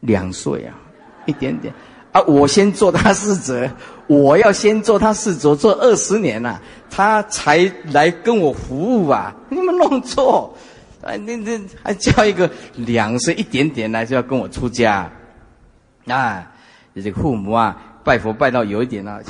[0.00, 0.76] 两岁啊，
[1.24, 1.72] 一点点
[2.12, 2.20] 啊！
[2.26, 3.68] 我先做他侍者，
[4.06, 6.60] 我要先做他侍者，做二十年了，
[6.90, 9.34] 他才来跟我服务啊！
[9.48, 10.54] 你们弄错，
[11.00, 15.10] 啊，那那还叫一个两岁一点点来就要跟我出家？
[16.06, 16.46] 啊
[16.94, 19.20] 这个父母啊，拜佛拜到有一点啊，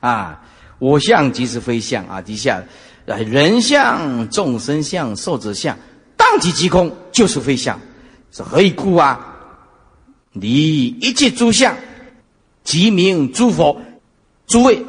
[0.00, 0.42] 啊，
[0.78, 2.62] 我相即是非相啊，底下
[3.06, 5.76] 啊人相、众生相、寿者相。
[6.16, 7.78] 当体即空，就是非相，
[8.30, 9.34] 是何以故啊？
[10.32, 11.74] 离一切诸相，
[12.64, 13.80] 即名诸佛。
[14.46, 14.84] 诸位，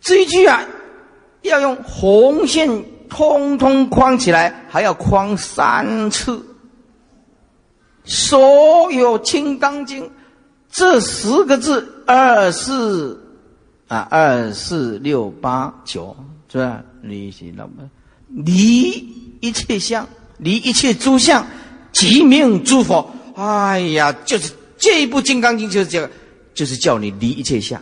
[0.00, 0.62] 这一句啊，
[1.42, 6.44] 要用红线通通框起来，还要框三次。
[8.04, 10.04] 所有《金刚经》
[10.70, 13.20] 这十个字，二四
[13.88, 16.16] 啊，二四六八九，
[16.50, 16.82] 是吧？
[17.02, 17.90] 离是那么
[18.28, 18.90] 离
[19.40, 20.06] 一切相。
[20.38, 21.46] 离一切诸相，
[21.92, 23.08] 即名诸佛。
[23.36, 26.10] 哎呀，就是这一部《金刚经》，就是这个，
[26.52, 27.80] 就是叫你离一切相。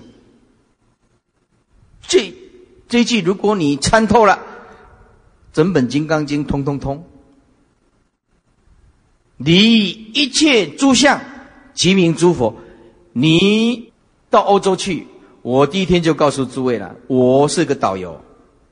[2.07, 2.35] 这
[2.87, 4.39] 这句，如果你参透了，
[5.55, 7.03] 整本《金刚经》通通通。
[9.43, 11.19] 离一切诸相，
[11.73, 12.55] 即名诸佛。
[13.15, 13.91] 你
[14.29, 15.07] 到欧洲去，
[15.41, 18.21] 我第一天就告诉诸位了，我是个导游。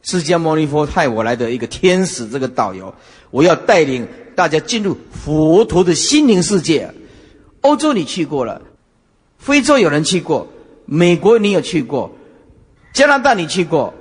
[0.02, 2.94] 释迦牟尼佛派我来的一个天使，这个导游，
[3.30, 4.06] 我要带领
[4.36, 6.92] 大家进入佛陀的心灵世界。
[7.62, 8.60] 欧洲你去过了，
[9.38, 10.46] 非洲有人去过，
[10.84, 12.12] 美国你有去过，
[12.92, 13.94] 加拿大你去过，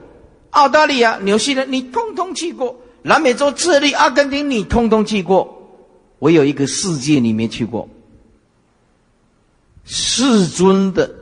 [0.49, 5.57] 澳大利亚、纽西兰你通通去过，南美洲智利、阿根廷你通通去过。
[6.20, 7.88] 我有一个世界里面去过，
[9.86, 11.13] 世尊的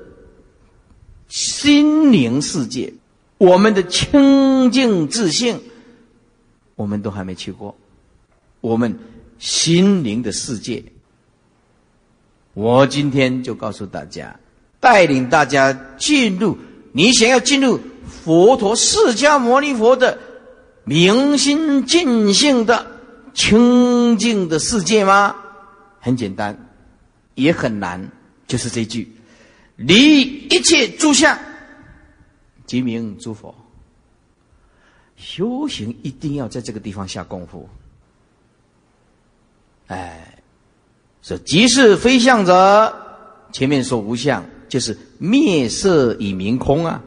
[1.27, 2.93] 心灵世界，
[3.37, 5.59] 我们的清净自信，
[6.75, 7.75] 我们都还没去过。
[8.61, 8.97] 我们
[9.37, 10.83] 心灵的世界，
[12.53, 14.39] 我今天就告诉大家，
[14.79, 16.57] 带领大家进入。
[16.93, 17.77] 你想要进入
[18.23, 20.17] 佛陀释迦牟尼佛的
[20.85, 22.94] 明心净性的
[23.35, 25.35] 清净的世界吗？
[25.99, 26.57] 很简单，
[27.35, 28.09] 也很难，
[28.47, 29.11] 就是这句：
[29.75, 31.37] 离一切诸相，
[32.65, 33.53] 即名诸佛。
[35.17, 37.67] 修行一定要在这个地方下功夫。
[39.87, 40.39] 哎，
[41.21, 42.93] 说即是非相者，
[43.51, 47.01] 前面说无相，就是灭色以明空啊。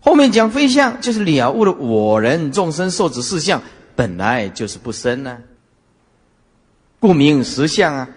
[0.00, 3.62] 后面讲非相，就是了悟了我人众生受子四相
[3.94, 5.38] 本来就是不生呢，
[7.02, 8.08] 故名实相啊。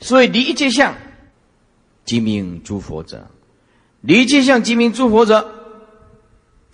[0.00, 0.94] 所以离一切相，
[2.04, 3.20] 即名诸佛者；
[4.02, 5.54] 离一切相，即名诸佛者。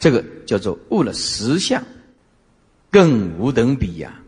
[0.00, 1.80] 这个叫做悟了实相，
[2.90, 4.20] 更无等比呀。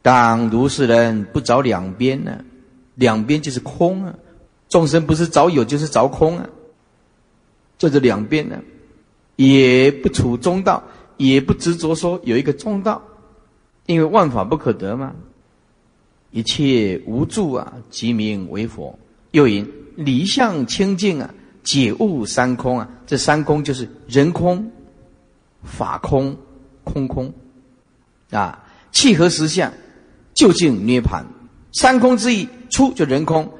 [0.00, 2.42] 当如是人不着两边呢？
[2.94, 4.14] 两边就是空啊！
[4.70, 6.48] 众生不是找有就是找空啊！
[7.76, 8.58] 这这两边呢，
[9.36, 10.82] 也不处中道，
[11.18, 13.02] 也不执着说有一个中道，
[13.86, 15.14] 因为万法不可得嘛。
[16.30, 18.98] 一切无助啊，即名为佛。
[19.30, 21.32] 又引离相清净啊，
[21.62, 22.88] 解悟三空啊。
[23.06, 24.70] 这三空就是人空、
[25.62, 26.36] 法空、
[26.84, 27.32] 空空
[28.30, 29.72] 啊，契合实相。
[30.34, 31.24] 究竟涅盘，
[31.72, 33.50] 三空之一出就人空，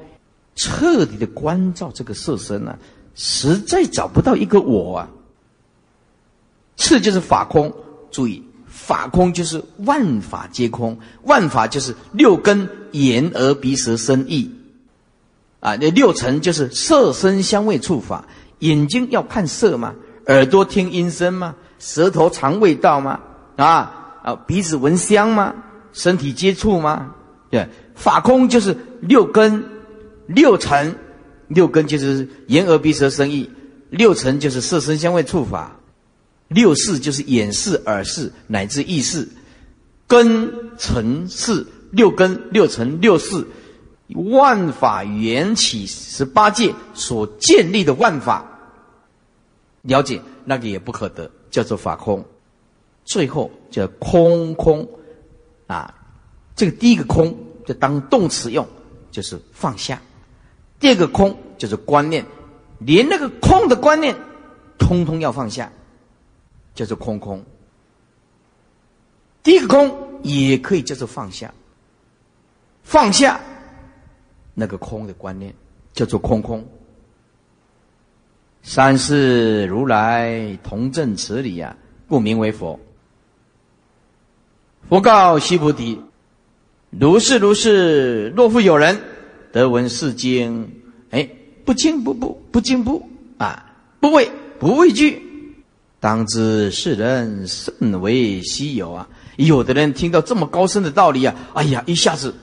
[0.53, 2.77] 彻底的关照这个色身啊，
[3.15, 5.09] 实在找不到一个我啊。
[6.75, 7.73] 次就是法空，
[8.11, 8.43] 注意
[8.87, 14.49] 法空就是万法皆空，万法就是六根眼耳鼻舌身意
[15.59, 18.25] 啊，那六尘就是色身香味触法，
[18.59, 19.93] 眼睛要看色嘛，
[20.27, 23.19] 耳朵听音声嘛，舌头尝味道嘛，
[23.57, 25.53] 啊啊鼻子闻香嘛。
[25.93, 27.15] 身体接触吗？
[27.49, 29.63] 对，法空就是六根、
[30.27, 30.95] 六尘，
[31.47, 33.49] 六根就是眼耳鼻舌身意，
[33.89, 35.76] 六尘就是色身香味触法，
[36.47, 39.27] 六识就是眼识、耳识乃至意识，
[40.07, 43.45] 根尘识六根、六尘、六识，
[44.31, 48.45] 万法缘起十八界所建立的万法，
[49.81, 52.23] 了解那个也不可得，叫做法空，
[53.03, 54.87] 最后叫空空。
[55.67, 55.93] 啊，
[56.55, 58.65] 这个第一个空就当动词用，
[59.11, 59.97] 就是放下；
[60.79, 62.25] 第二个空就是观念，
[62.79, 64.15] 连那个空的观念，
[64.77, 65.69] 通通要放下，
[66.77, 67.43] 叫做空空。
[69.41, 71.51] 第一个空也可以叫做放下，
[72.83, 73.39] 放下
[74.53, 75.51] 那个空的观念
[75.93, 76.63] 叫做空空。
[78.61, 81.75] 三世如来同证此理呀，
[82.07, 82.79] 故名为佛。
[84.87, 85.99] 佛告须菩提
[86.91, 89.01] ：“如是如是，若复有人
[89.51, 91.27] 得闻是经，哎，
[91.65, 95.21] 不惊不怖，不惊不啊，不畏不畏惧，
[95.99, 99.07] 当知世人甚为稀有啊！
[99.35, 102.33] 有的人听到这么高深的道理啊，哎呀，一下子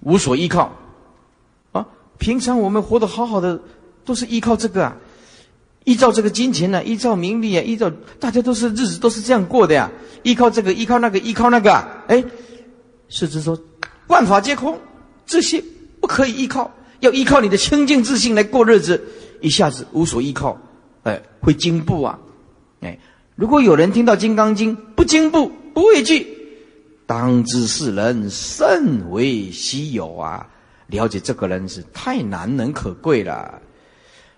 [0.00, 0.72] 无所依靠
[1.72, 1.86] 啊！
[2.18, 3.60] 平常我们活得好好的，
[4.04, 4.96] 都是依靠这个啊。”
[5.84, 9.90] 依照这个金钱呢，依照名利啊，依照大家都是日子都是这样过的呀。
[10.22, 12.22] 依靠这个，依靠那个，依靠那个，啊哎，
[13.08, 13.58] 世尊说
[14.08, 14.78] 万法皆空，
[15.24, 15.64] 这些
[15.98, 19.02] 不可以依靠，要依靠你的清净自信来过日子。
[19.40, 20.60] 一下子无所依靠，
[21.02, 22.18] 哎，会惊怖啊！
[22.80, 22.98] 哎，
[23.34, 26.26] 如果有人听到《金刚经》不惊怖不畏惧，
[27.06, 30.46] 当知世人甚为稀有啊！
[30.88, 33.60] 了解这个人是太难能可贵了。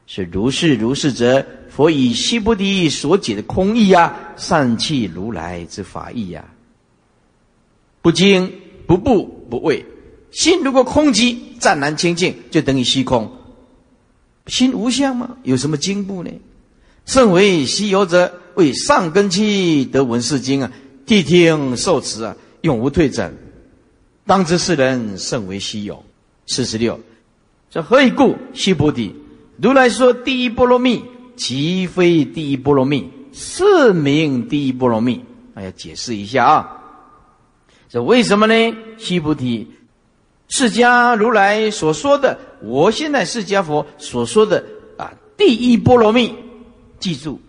[0.06, 6.44] 是如是如是者，佛以悉菩提所解的空义呀，善弃如来之法义呀。
[8.02, 8.52] 不惊
[8.86, 9.84] 不怖不畏，
[10.30, 13.30] 心如果空寂湛然清净，就等于虚空。
[14.46, 15.36] 心无相吗？
[15.44, 16.30] 有什么进步呢？
[17.06, 20.72] 甚为稀有者，为上根器得闻是经啊，
[21.06, 23.34] 谛听受持啊，永无退转。
[24.26, 26.04] 当知世人甚为稀有。
[26.44, 26.98] 四十六，
[27.70, 28.36] 这何以故？
[28.52, 29.14] 须菩提。
[29.58, 31.04] 如来说：“第一波罗蜜，
[31.36, 35.24] 即非第一波罗蜜，是名第一波罗蜜。”
[35.54, 36.82] 哎呀，解释一下啊，
[37.88, 38.76] 这为什么呢？
[38.98, 39.68] 须菩提，
[40.48, 44.64] 释迦如来所说的，我现在释迦佛所说的
[44.98, 46.34] 啊，第一波罗蜜，
[47.02, 47.40] 记住，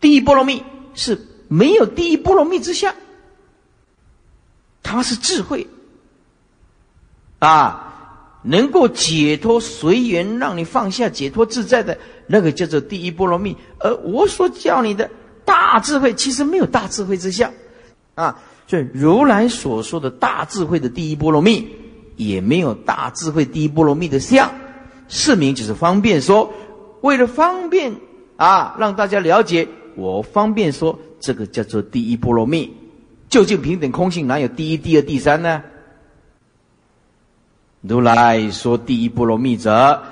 [0.00, 0.62] 第一波罗蜜
[0.94, 2.94] 是没有第一波罗蜜之下，
[4.84, 5.66] 它是智慧
[7.40, 13.56] 啊，能够解脱随缘，让你放下解脱自在的那个叫做第一波罗蜜。
[13.80, 15.10] 而我所教你的
[15.44, 17.52] 大智慧，其实没有大智慧之相
[18.14, 18.40] 啊。
[18.68, 21.68] 所以如来所说的大智慧的第一波罗蜜，
[22.14, 24.50] 也没有大智慧第一波罗蜜的相。
[25.08, 26.50] 是名就是方便说，
[27.02, 27.94] 为了方便
[28.44, 29.66] 啊，让大家了解，
[29.96, 32.70] 我方便说这个叫做第一波罗蜜。
[33.30, 35.62] 究竟平等空性哪有第一、第二、第三呢？
[37.80, 40.02] 如来说第一波罗蜜者，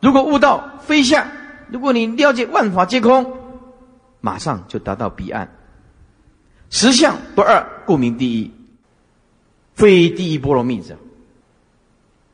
[0.00, 1.26] 如果悟道非相，
[1.68, 3.38] 如果你了解万法皆空，
[4.20, 5.48] 马上就达到彼岸。
[6.70, 8.50] 实相不二，故名第一。
[9.74, 10.96] 非第一波罗蜜者，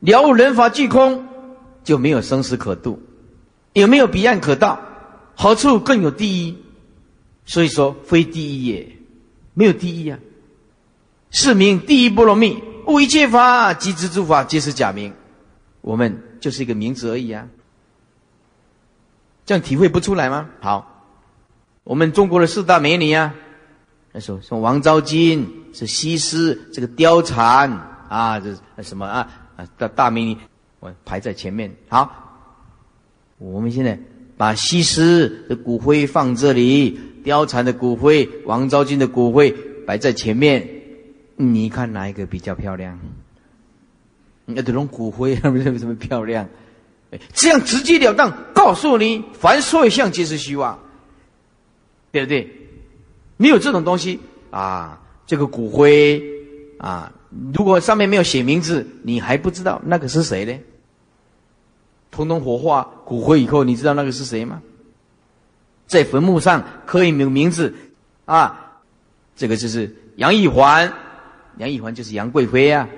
[0.01, 1.27] 了悟人法俱空，
[1.85, 2.99] 就没有生死可度，
[3.75, 4.81] 有没有彼岸可到？
[5.37, 6.59] 好处更有第一，
[7.45, 8.97] 所以说非第一也。
[9.59, 10.19] 没有第一啊！
[11.31, 15.15] 是名第一波罗蜜，悟一切法，即知诸法皆是假名。
[15.81, 17.49] 我们就是一个名字而已啊！
[19.47, 20.51] 这样体会不出来吗？
[20.61, 21.07] 好，
[21.85, 23.35] 我们中国的四大美女啊，
[24.13, 27.71] 那说说王昭君是西施，这个貂蝉
[28.11, 29.27] 啊，这什么啊
[29.57, 30.37] 啊大大美女，
[30.81, 31.75] 我排在前面。
[31.89, 32.11] 好，
[33.39, 33.99] 我们现在
[34.37, 36.99] 把西施的骨灰放这里。
[37.25, 39.51] 貂蝉的骨灰，王昭君的骨灰
[39.85, 40.69] 摆在前面，
[41.35, 42.97] 你看哪一个比较漂亮？
[44.45, 46.49] 那这种骨灰他们认为什么漂亮？
[47.33, 50.79] 这样直截了当告诉你，凡所有相皆是虚妄，
[52.13, 52.49] 对不对？
[53.37, 54.21] 没有这种东西
[54.51, 56.23] 啊，这个骨灰
[56.79, 57.13] 啊，
[57.53, 60.57] 如果上面没有写名字，你还不知道那个是谁呢？
[62.17, 64.63] 通通火化骨灰以后，你知道那个是谁吗？
[65.87, 67.75] 在坟墓上刻一名名字，
[68.25, 68.81] 啊，
[69.37, 70.91] 这个就是杨玉环，
[71.59, 72.89] 杨玉环就是杨贵妃呀，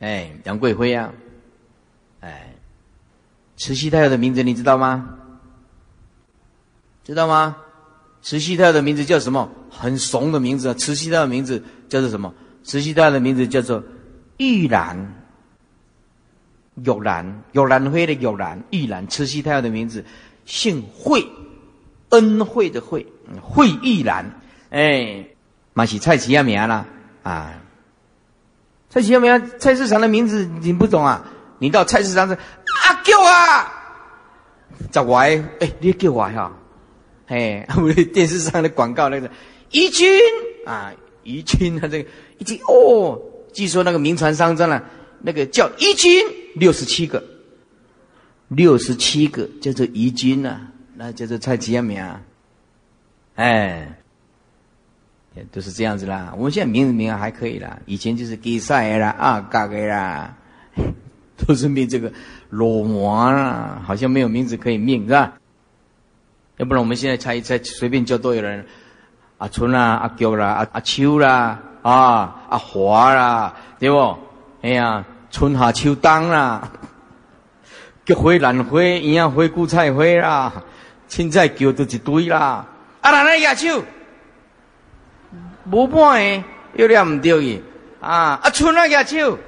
[0.00, 1.12] 哎，杨贵妃呀，
[2.20, 2.54] 哎，
[3.56, 5.18] 慈禧太后的名字你知道吗？
[7.04, 7.56] 知道吗？
[8.22, 9.48] 慈禧太后的名字叫什么？
[9.70, 10.74] 很怂的名字。
[10.74, 12.34] 慈禧太后的名字叫做什么？
[12.64, 13.82] 慈禧太后的名字叫做
[14.36, 15.21] 玉兰，
[16.84, 19.06] 有兰，有兰妃的有兰，玉兰。
[19.06, 20.04] 慈禧太后的名字。
[20.44, 21.24] 姓惠，
[22.08, 23.06] 恩惠的惠，
[23.40, 25.24] 惠玉兰，哎，
[25.72, 26.84] 马是蔡奇亚名啦
[27.22, 27.62] 啊！
[28.90, 31.24] 蔡奇亚名，菜市场的名字你不懂啊？
[31.60, 33.72] 你到菜市场是阿舅啊，
[34.90, 36.52] 在外哎，你叫我哈，
[37.28, 37.64] 哎，
[38.12, 39.30] 电视上的广告那个
[39.70, 40.20] 怡君
[40.66, 43.16] 啊，怡君啊，这个怡君哦，
[43.52, 44.82] 据说那个名传商证了，
[45.20, 46.20] 那个叫怡君
[46.54, 47.22] 六十七个。
[48.48, 50.60] 六十七个叫做遗君呐，
[50.94, 52.20] 那叫做蔡吉亚名啊，
[53.36, 53.96] 哎，
[55.34, 56.34] 也都是这样子啦。
[56.36, 60.36] 我们现在名字名还可以啦，以前就是给赛啦、啊嘎个啦，
[61.46, 62.12] 都是命这个
[62.50, 65.32] 罗摩啦，好像没有名字可以命是吧？
[66.58, 68.66] 要不然我们现在猜一猜，随便叫都有人，
[69.38, 74.18] 阿春啦、阿娇啦、阿阿秋啦、啊阿华啦，对不？
[74.60, 76.70] 哎呀，春夏秋冬啦。
[78.04, 80.52] 菊花兰花，一样花韭菜花啦，
[81.08, 82.66] 凊彩叫都一堆啦。
[83.00, 83.82] 啊，人来举手，
[85.70, 87.62] 无半个，又念唔对伊。
[88.00, 89.38] 啊，啊，春来举手，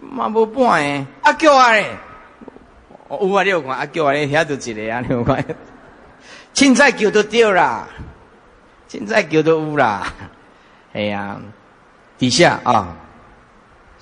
[0.00, 1.06] 嘛无半个。
[1.22, 1.86] 啊，叫啊咧，
[3.08, 3.70] 有啊，你有看？
[3.78, 5.44] 啊，叫啊咧，遐就一个啊， 你有看？
[6.52, 7.86] 凊彩叫都对啦，
[8.88, 10.12] 凊彩叫都有啦。
[10.94, 11.38] 哎呀，
[12.18, 12.96] 底下啊，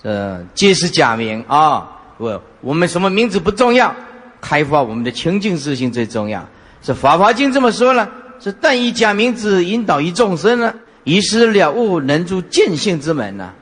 [0.03, 1.89] 这皆是假名啊。
[2.17, 3.95] 不，我们什么名字不重要，
[4.41, 6.45] 开发我们的清净自性最重要。
[6.83, 10.75] 是《法华经》这么说了：是但以假名字引导一众生呢，
[11.05, 13.53] 以是了悟能住见性之门呢，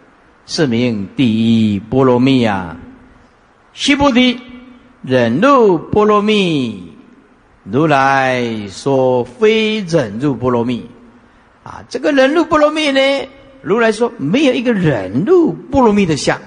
[0.47, 2.77] 是名第一波罗蜜啊。
[3.73, 4.41] 须菩提，
[5.03, 6.95] 忍辱波罗蜜，
[7.65, 10.89] 如来说非忍辱波罗蜜
[11.63, 11.85] 啊。
[11.91, 13.01] 这个忍辱波罗蜜呢，
[13.67, 16.41] 如来说没有一个忍辱波罗蜜的相。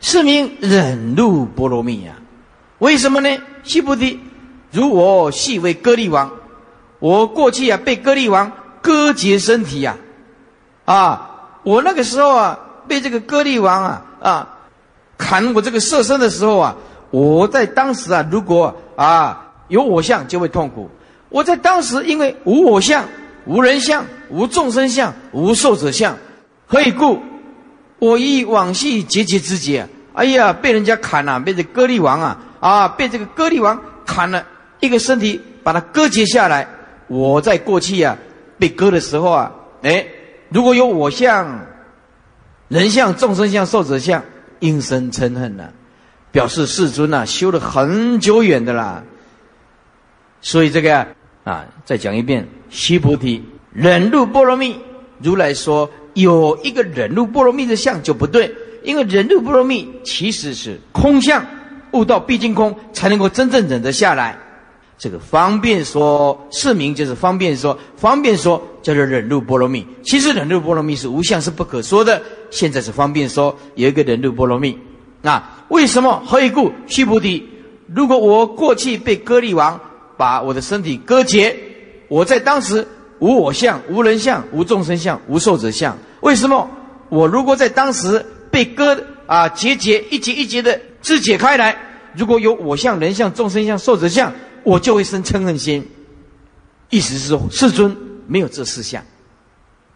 [0.00, 2.14] 是名忍辱波罗蜜呀？
[2.78, 3.28] 为什么呢？
[3.62, 4.18] 须菩提，
[4.70, 6.30] 如我系为割利王，
[6.98, 8.50] 我过去啊被割利王
[8.80, 9.96] 割截身体呀，
[10.86, 12.58] 啊，我那个时候啊
[12.88, 14.58] 被这个割利王啊啊
[15.18, 16.74] 砍我这个色身的时候啊，
[17.10, 20.88] 我在当时啊如果啊有我相就会痛苦。
[21.28, 23.04] 我在当时因为无我相、
[23.44, 26.16] 无人相、无众生相、无寿者相，
[26.66, 27.20] 何以故？
[27.98, 34.46] 我以往昔节节之节，哎呀，被人家砍了，被这割力王啊啊，被这个割力王砍了
[34.80, 36.68] 一个身体，把它割截下来。
[37.08, 38.18] 我在过去啊，
[38.58, 39.52] 被割的时候啊，
[39.82, 40.06] 哎，
[40.50, 41.66] 如果有我相、
[42.68, 44.22] 人相、众生相、寿者相，
[44.60, 45.70] 应生嗔恨呢，
[46.30, 49.02] 表示世尊呐修了很久远的啦。
[50.42, 51.06] 所以这个
[51.44, 53.42] 啊，再讲一遍：须菩提，
[53.76, 54.74] 忍辱波罗蜜，
[55.20, 58.50] 如来说有一个忍辱波罗蜜的相就不对，
[58.82, 61.44] 因为忍辱波罗蜜其实是空相，
[61.90, 64.38] 悟到毕竟空，才能够真正忍得下来。
[64.96, 69.86] 这个方便说是名，就是方便说，方便说叫做忍辱波罗蜜。
[70.02, 72.22] 其实忍辱波罗蜜是无相，是不可说的。
[72.50, 74.78] 现在是方便说有一个忍辱波罗蜜。
[75.20, 76.22] 那为什么？
[76.24, 76.72] 何以故？
[76.86, 77.46] 须菩提，
[77.94, 79.78] 如果我过去被割利王
[80.16, 81.54] 把我的身体割截，
[82.08, 82.88] 我在当时
[83.18, 85.96] 无我相、无人相、无众生相、无寿者相。
[86.20, 86.68] 为什么？
[87.08, 91.76] 我如果在当时被割啊结节一节一节的肢解开来，
[92.14, 94.32] 如果有我相、人相、众生相、寿者相。
[94.66, 95.88] 我就会生嗔恨心，
[96.90, 97.96] 意思是说，世尊
[98.26, 99.00] 没有这四项，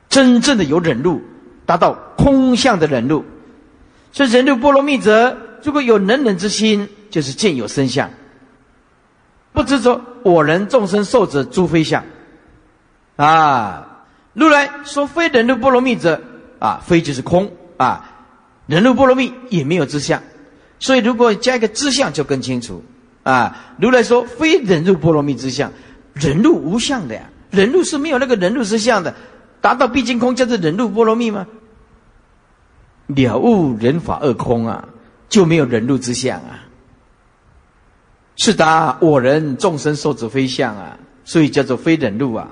[0.09, 1.21] 真正的有忍辱，
[1.67, 3.25] 达到空相的忍辱。
[4.13, 8.09] 所以忍辱波罗蜜者，如果有能忍之心，就是见有生相，
[9.53, 12.05] 不知着我人众生寿者诸非相。
[13.23, 16.23] 啊，如来说非忍辱波罗蜜者，
[16.59, 18.09] 啊，非就是空啊，
[18.67, 20.23] 忍辱波罗蜜也没有之相，
[20.79, 22.83] 所以如果加一个之相，就更清楚。
[23.23, 25.71] 啊，如来说非忍辱波罗蜜之相，
[26.15, 29.15] 忍辱无相的呀，忍辱是没有那个忍辱之相的，
[29.61, 31.47] 达到毕竟空叫做忍辱波罗蜜吗？
[33.09, 34.89] 了悟人法二空啊，
[35.29, 36.65] 就没有忍辱之相啊。
[38.37, 42.49] 是达我人众生受者非相啊，所以叫做非忍辱啊，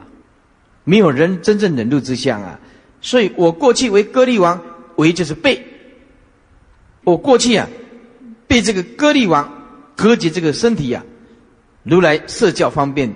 [0.88, 2.58] 没有人真正忍辱之相啊。
[3.00, 4.60] 所以我过去为歌利王，
[4.96, 5.62] 为就是被，
[7.04, 7.68] 我过去啊，
[8.46, 9.56] 被这个歌利王。
[9.98, 11.04] 割截这个身体呀，
[11.82, 13.12] 如来设教方便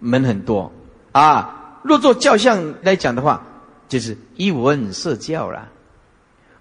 [0.00, 0.72] 门很多
[1.12, 1.78] 啊。
[1.84, 3.46] 若做教相来讲的话，
[3.86, 5.68] 就是一闻设教了。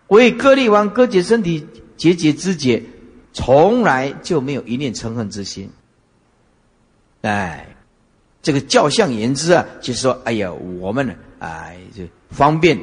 [0.08, 2.84] 为割利王割截身体，节节肢节，
[3.32, 5.70] 从来就没有一念嗔恨之心。
[7.22, 7.71] 哎，
[8.42, 12.80] 这个教相言之啊，就是说，哎呀，我们呢，哎，就方便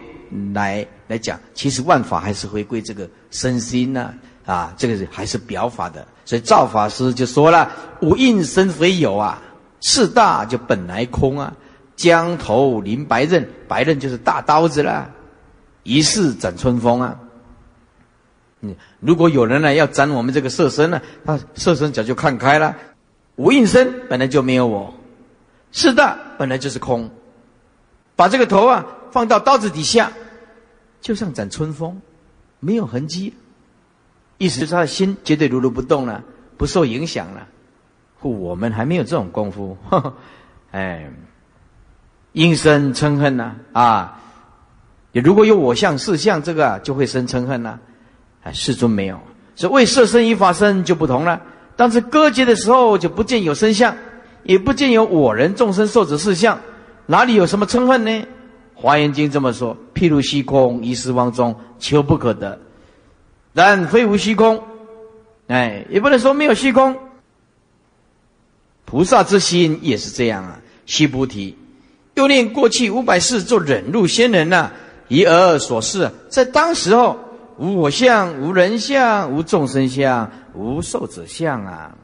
[0.52, 4.12] 来来讲，其实万法还是回归这个身心呐。
[4.46, 9.42] 啊，这个还是表法的，所以赵法师就说了：“无应身非有啊，
[9.82, 11.54] 事大就本来空啊。
[11.96, 15.10] 江头临白刃，白刃就是大刀子啦，
[15.82, 17.20] 一世斩春风啊。
[18.62, 22.74] 嗯，如果有人呢要斩我们这个色身呢，他色身早就看开了。
[23.36, 24.94] 无应身本来就没有我，
[25.72, 27.10] 事大本来就是空，
[28.16, 30.12] 把这个头啊放到刀子底下，
[31.00, 32.00] 就像斩春风，
[32.60, 33.34] 没有痕迹。”
[34.38, 36.22] 意思就是他的心绝对如如不动了，
[36.56, 37.46] 不受影响了。
[38.20, 39.76] 我们还没有这种功夫，
[40.70, 41.10] 哎，
[42.32, 44.20] 因生嗔恨呐啊！
[45.12, 47.78] 如果有我相、事相，这个就会生嗔恨呐。
[48.42, 49.20] 哎，世尊没有，
[49.56, 51.40] 所以为色身与法身就不同了。
[51.74, 53.96] 当时割截的时候，就不见有身相，
[54.48, 56.58] 也不见有我人众生受者事相，
[57.04, 58.26] 哪里有什么嗔恨呢？
[58.74, 62.58] 华严经这么说：譬如虚空，一时王中，求不可得。
[63.52, 64.58] 但非无虚空，
[65.48, 66.96] 哎，也不能说没有虚空。
[68.86, 70.58] 菩萨之心也是这样啊。
[70.86, 71.54] 须菩提，
[72.14, 74.70] 又念过去五百世做忍辱仙人呐，
[75.08, 77.18] 以而所示，在当时候
[77.58, 81.94] 无我相、无人相、无众生相、无寿者相啊。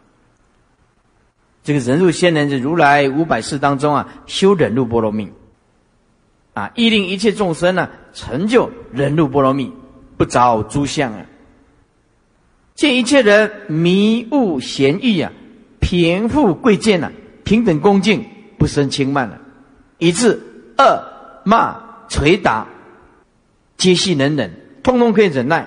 [1.65, 5.33] 这个忍辱仙人是如来五百世当中啊，修忍辱波罗蜜
[6.53, 9.73] 啊，亦令一切众生呢成就忍辱波罗蜜，
[10.19, 11.25] 不着诸相啊。
[12.75, 15.33] 见一切人迷悟贤义啊，
[15.81, 17.11] 贫富贵贱呐，
[17.45, 18.27] 平等恭敬，
[18.59, 19.41] 不生轻慢了，
[19.97, 20.39] 以致
[20.77, 21.03] 恶
[21.45, 22.67] 骂捶打，
[23.79, 25.67] 皆系能忍，通通可以忍耐，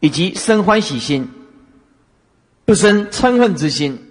[0.00, 1.28] 以及生欢喜心，
[2.64, 4.08] 不生嗔恨之心。